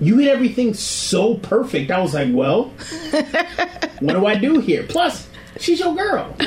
You 0.00 0.18
hit 0.18 0.28
everything 0.30 0.74
so 0.74 1.34
perfect. 1.36 1.92
I 1.92 2.00
was 2.00 2.12
like, 2.12 2.30
well, 2.32 2.72
what 4.00 4.14
do 4.14 4.26
I 4.26 4.34
do 4.34 4.58
here? 4.58 4.82
Plus, 4.88 5.28
she's 5.60 5.78
your 5.80 5.94
girl. 5.94 6.34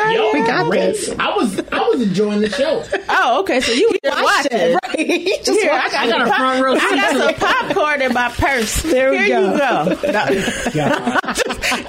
Like, 0.00 0.16
yo, 0.16 0.32
We 0.32 0.40
got 0.46 0.66
great. 0.70 0.80
this. 0.80 1.10
I 1.18 1.34
was 1.36 1.58
I 1.70 1.80
was 1.88 2.00
enjoying 2.00 2.40
the 2.40 2.48
show. 2.48 2.82
Oh, 3.08 3.40
okay. 3.40 3.60
So 3.60 3.72
you 3.72 3.88
were 3.90 3.98
just 4.02 4.22
watching. 4.22 4.72
Right. 4.82 5.28
Just 5.44 5.60
Here, 5.60 5.70
I 5.72 5.76
watched 5.78 5.92
got, 5.92 6.08
it. 6.08 6.20
a 6.20 6.24
a 6.24 6.34
front 6.36 6.64
row 6.64 6.74
I 6.74 6.78
got 6.78 7.12
to 7.12 7.18
some 7.18 7.34
popcorn 7.34 8.02
in 8.02 8.12
my 8.12 8.28
purse. 8.30 8.82
There 8.82 9.10
we 9.10 9.18
Here 9.18 9.28
go. 9.28 9.52
you 9.52 9.58
go. 9.58 9.98
No. 10.74 11.20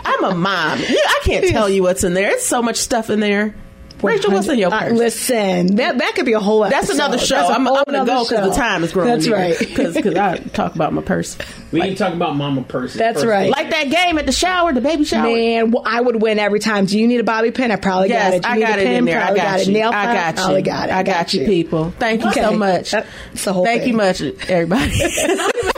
I'm 0.06 0.24
a 0.24 0.36
mom. 0.36 0.80
I 0.80 1.20
can't 1.24 1.48
tell 1.48 1.70
you 1.70 1.84
what's 1.84 2.04
in 2.04 2.14
there. 2.14 2.32
It's 2.32 2.46
so 2.46 2.62
much 2.62 2.78
stuff 2.78 3.10
in 3.10 3.20
there. 3.20 3.56
Rachel, 4.04 4.32
what's 4.32 4.48
in 4.48 4.58
your 4.60 4.74
Uh, 4.74 4.80
purse? 4.80 4.98
listen, 4.98 5.76
that 5.76 5.98
that 5.98 6.14
could 6.16 6.26
be 6.26 6.34
a 6.34 6.40
whole. 6.40 6.62
That's 6.70 6.90
another 6.90 7.18
show. 7.18 7.36
That's 7.36 7.50
a 7.50 7.54
I'm, 7.54 7.68
I'm 7.68 7.84
gonna 7.86 8.06
go 8.06 8.24
because 8.24 8.50
the 8.50 8.56
time 8.56 8.84
is 8.84 8.92
growing. 8.94 9.10
That's 9.10 9.28
right. 9.28 9.56
Because 9.72 9.96
I 10.18 10.38
talk 10.38 10.76
about 10.76 10.94
my 10.94 11.02
purse. 11.02 11.38
We 11.72 11.80
Like, 11.80 11.90
can 11.90 11.98
talk 11.98 12.14
about 12.14 12.36
mama 12.36 12.64
purse. 12.64 12.94
That's 12.94 13.20
first. 13.22 13.28
right. 13.30 13.50
like 13.50 13.70
that 13.70 13.90
game 13.90 14.18
at 14.18 14.26
the 14.26 14.32
shower, 14.32 14.74
the 14.74 14.82
baby 14.82 15.04
shower. 15.06 15.24
Man, 15.24 15.72
well, 15.72 15.84
I 15.86 16.02
would 16.02 16.22
win 16.22 16.40
every 16.40 16.60
time. 16.60 16.86
Do 16.86 17.00
you 17.00 17.08
need 17.08 17.20
a 17.20 17.24
bobby 17.24 17.52
pin? 17.52 17.72
I 17.72 17.76
probably 17.78 18.10
Yes, 18.10 18.32
got 18.32 18.34
it. 18.36 18.44
Do 18.44 18.50
you 18.60 18.66
I 18.66 18.70
got 18.70 18.80
a 18.80 18.82
it 18.82 18.86
pin? 18.86 18.94
in 18.98 19.06
there. 19.06 19.20
I 19.20 19.24
Probably 19.26 19.40
got, 19.42 19.60
it. 19.62 19.68
you. 19.68 19.74
Nail 19.74 19.90
I 19.94 20.06
got 20.14 20.36
you. 20.36 20.42
Probably 20.44 20.62
got 20.64 20.90
it. 20.90 20.96
I 20.96 21.04
got 21.04 21.34
you, 21.34 21.46
people. 21.46 21.92
Thank 22.00 22.24
you 22.24 22.34
so 22.34 22.52
much. 22.54 22.92
That's 22.92 23.44
the 23.46 23.54
whole 23.54 23.64
Thank 23.66 23.86
you 23.88 23.94
much, 23.94 24.22
everybody. 24.22 24.92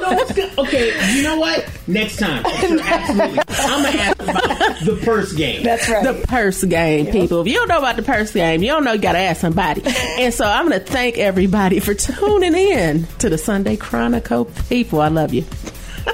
Okay, 0.57 1.15
you 1.15 1.23
know 1.23 1.39
what? 1.39 1.67
Next 1.87 2.17
time, 2.17 2.43
sure, 2.59 2.79
absolutely. 2.81 3.39
I'm 3.49 3.83
gonna 3.83 3.97
ask 3.97 4.21
about 4.21 4.79
the 4.85 5.01
purse 5.03 5.33
game. 5.33 5.63
That's 5.63 5.89
right. 5.89 6.03
the 6.03 6.25
purse 6.27 6.63
game, 6.63 7.07
people. 7.07 7.41
If 7.41 7.47
you 7.47 7.55
don't 7.55 7.67
know 7.67 7.79
about 7.79 7.95
the 7.95 8.03
purse 8.03 8.31
game, 8.31 8.61
you 8.61 8.69
don't 8.69 8.83
know, 8.83 8.93
you 8.93 8.99
got 8.99 9.13
to 9.13 9.19
ask 9.19 9.41
somebody. 9.41 9.83
And 10.19 10.33
so 10.33 10.45
I'm 10.45 10.67
going 10.67 10.79
to 10.79 10.85
thank 10.85 11.17
everybody 11.17 11.79
for 11.79 11.93
tuning 11.93 12.55
in 12.55 13.05
to 13.19 13.29
the 13.29 13.37
Sunday 13.37 13.75
Chronicle. 13.75 14.45
People, 14.69 15.01
I 15.01 15.07
love 15.09 15.33
you. 15.33 15.45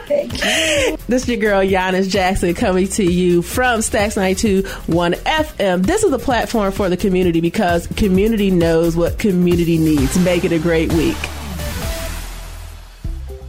This 0.10 1.24
is 1.24 1.28
your 1.28 1.38
girl 1.38 1.62
Yanice 1.62 2.10
Jackson 2.10 2.54
coming 2.54 2.88
to 2.90 3.04
you 3.04 3.42
from 3.42 3.82
Stacks 3.82 4.16
92 4.18 4.68
1 4.88 5.14
FM. 5.14 5.86
This 5.86 6.04
is 6.04 6.12
a 6.14 6.20
platform 6.20 6.72
for 6.72 6.90
the 6.90 6.98
community 6.98 7.42
because 7.42 7.88
community 7.88 8.52
knows 8.52 8.96
what 8.96 9.18
community 9.18 9.78
needs. 9.78 10.18
Make 10.20 10.46
it 10.46 10.52
a 10.52 10.60
great 10.60 10.92
week. 10.94 11.18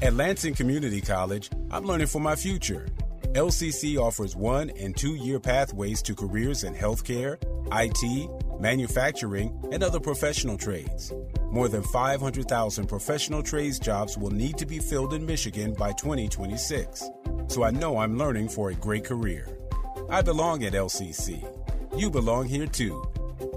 At 0.03 0.15
Lansing 0.15 0.55
Community 0.55 1.03
College, 1.03 1.51
I'm 1.71 1.85
learning 1.85 2.07
for 2.07 2.21
my 2.21 2.35
future. 2.35 2.89
LCC 3.35 3.99
offers 3.99 4.35
one 4.35 4.71
and 4.71 4.97
two 4.97 5.15
year 5.15 5.39
pathways 5.39 6.01
to 6.03 6.15
careers 6.15 6.65
in 6.65 6.75
healthcare, 6.75 7.37
IT, 7.71 8.31
manufacturing, 8.59 9.55
and 9.71 9.83
other 9.83 10.01
professional 10.01 10.57
trades. 10.57 11.13
More 11.51 11.69
than 11.69 11.83
500,000 11.83 12.87
professional 12.87 13.43
trades 13.43 13.79
jobs 13.79 14.17
will 14.17 14.31
need 14.31 14.57
to 14.57 14.65
be 14.65 14.79
filled 14.79 15.13
in 15.13 15.27
Michigan 15.27 15.75
by 15.75 15.93
2026. 15.93 17.05
So 17.49 17.63
I 17.63 17.71
know 17.71 17.99
I'm 17.99 18.17
learning 18.17 18.49
for 18.49 18.71
a 18.71 18.75
great 18.75 19.05
career. 19.05 19.49
I 20.09 20.23
belong 20.23 20.65
at 20.65 20.73
LCC. 20.73 21.45
You 21.95 22.11
belong 22.11 22.47
here 22.47 22.67
too. 22.67 23.05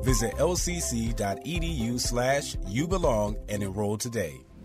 Visit 0.02 0.34
lcc.edu 0.34 2.00
slash 2.02 2.58
you 2.68 2.86
belong 2.86 3.38
and 3.48 3.64
enroll 3.64 3.98
today. 3.98 4.42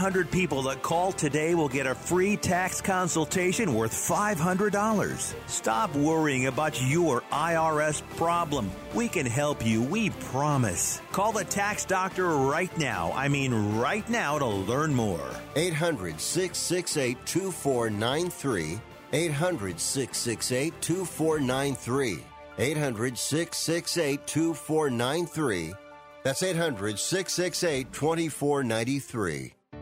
100 0.00 0.30
people 0.30 0.62
that 0.62 0.80
call 0.80 1.12
today 1.12 1.54
will 1.54 1.68
get 1.68 1.86
a 1.86 1.94
free 1.94 2.34
tax 2.34 2.80
consultation 2.80 3.74
worth 3.74 3.92
$500. 3.92 5.34
Stop 5.46 5.94
worrying 5.94 6.46
about 6.46 6.80
your 6.88 7.20
IRS 7.30 8.00
problem. 8.16 8.70
We 8.94 9.08
can 9.08 9.26
help 9.26 9.62
you, 9.62 9.82
we 9.82 10.08
promise. 10.32 11.02
Call 11.12 11.32
the 11.32 11.44
tax 11.44 11.84
doctor 11.84 12.28
right 12.28 12.74
now. 12.78 13.12
I 13.12 13.28
mean, 13.28 13.76
right 13.76 14.08
now 14.08 14.38
to 14.38 14.46
learn 14.46 14.94
more. 14.94 15.28
800 15.54 16.18
668 16.18 17.26
2493. 17.26 18.80
800 19.12 19.78
668 19.78 20.80
2493. 20.80 22.24
800 22.56 23.18
668 23.18 24.26
2493. 24.26 25.74
That's 26.22 26.42
800 26.42 26.98
668 26.98 27.92
2493. 27.92 29.52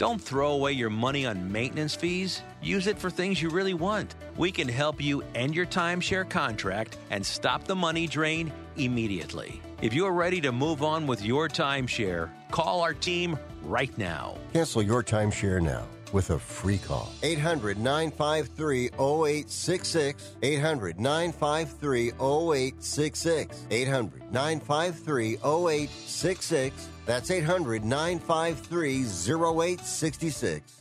Don't 0.00 0.18
throw 0.18 0.52
away 0.52 0.72
your 0.72 0.88
money 0.88 1.26
on 1.26 1.52
maintenance 1.52 1.94
fees. 1.94 2.40
Use 2.62 2.86
it 2.86 2.98
for 2.98 3.10
things 3.10 3.42
you 3.42 3.50
really 3.50 3.74
want. 3.74 4.14
We 4.38 4.50
can 4.50 4.66
help 4.66 4.98
you 4.98 5.22
end 5.34 5.54
your 5.54 5.66
timeshare 5.66 6.26
contract 6.26 6.96
and 7.10 7.24
stop 7.24 7.64
the 7.64 7.76
money 7.76 8.06
drain 8.06 8.50
immediately. 8.76 9.60
If 9.82 9.92
you're 9.92 10.14
ready 10.14 10.40
to 10.40 10.52
move 10.52 10.82
on 10.82 11.06
with 11.06 11.22
your 11.22 11.50
timeshare, 11.50 12.30
call 12.50 12.80
our 12.80 12.94
team 12.94 13.38
right 13.62 13.92
now. 13.98 14.38
Cancel 14.54 14.82
your 14.82 15.02
timeshare 15.02 15.60
now 15.60 15.86
with 16.14 16.30
a 16.30 16.38
free 16.38 16.78
call. 16.78 17.12
800 17.22 17.78
953 17.78 18.86
0866. 18.86 20.36
800 20.42 20.98
953 20.98 22.08
0866. 22.08 23.66
800 23.70 24.32
953 24.32 25.34
0866. 25.34 26.88
That's 27.10 27.28
800 27.32 27.84
953 27.84 29.00
0866. 29.00 30.79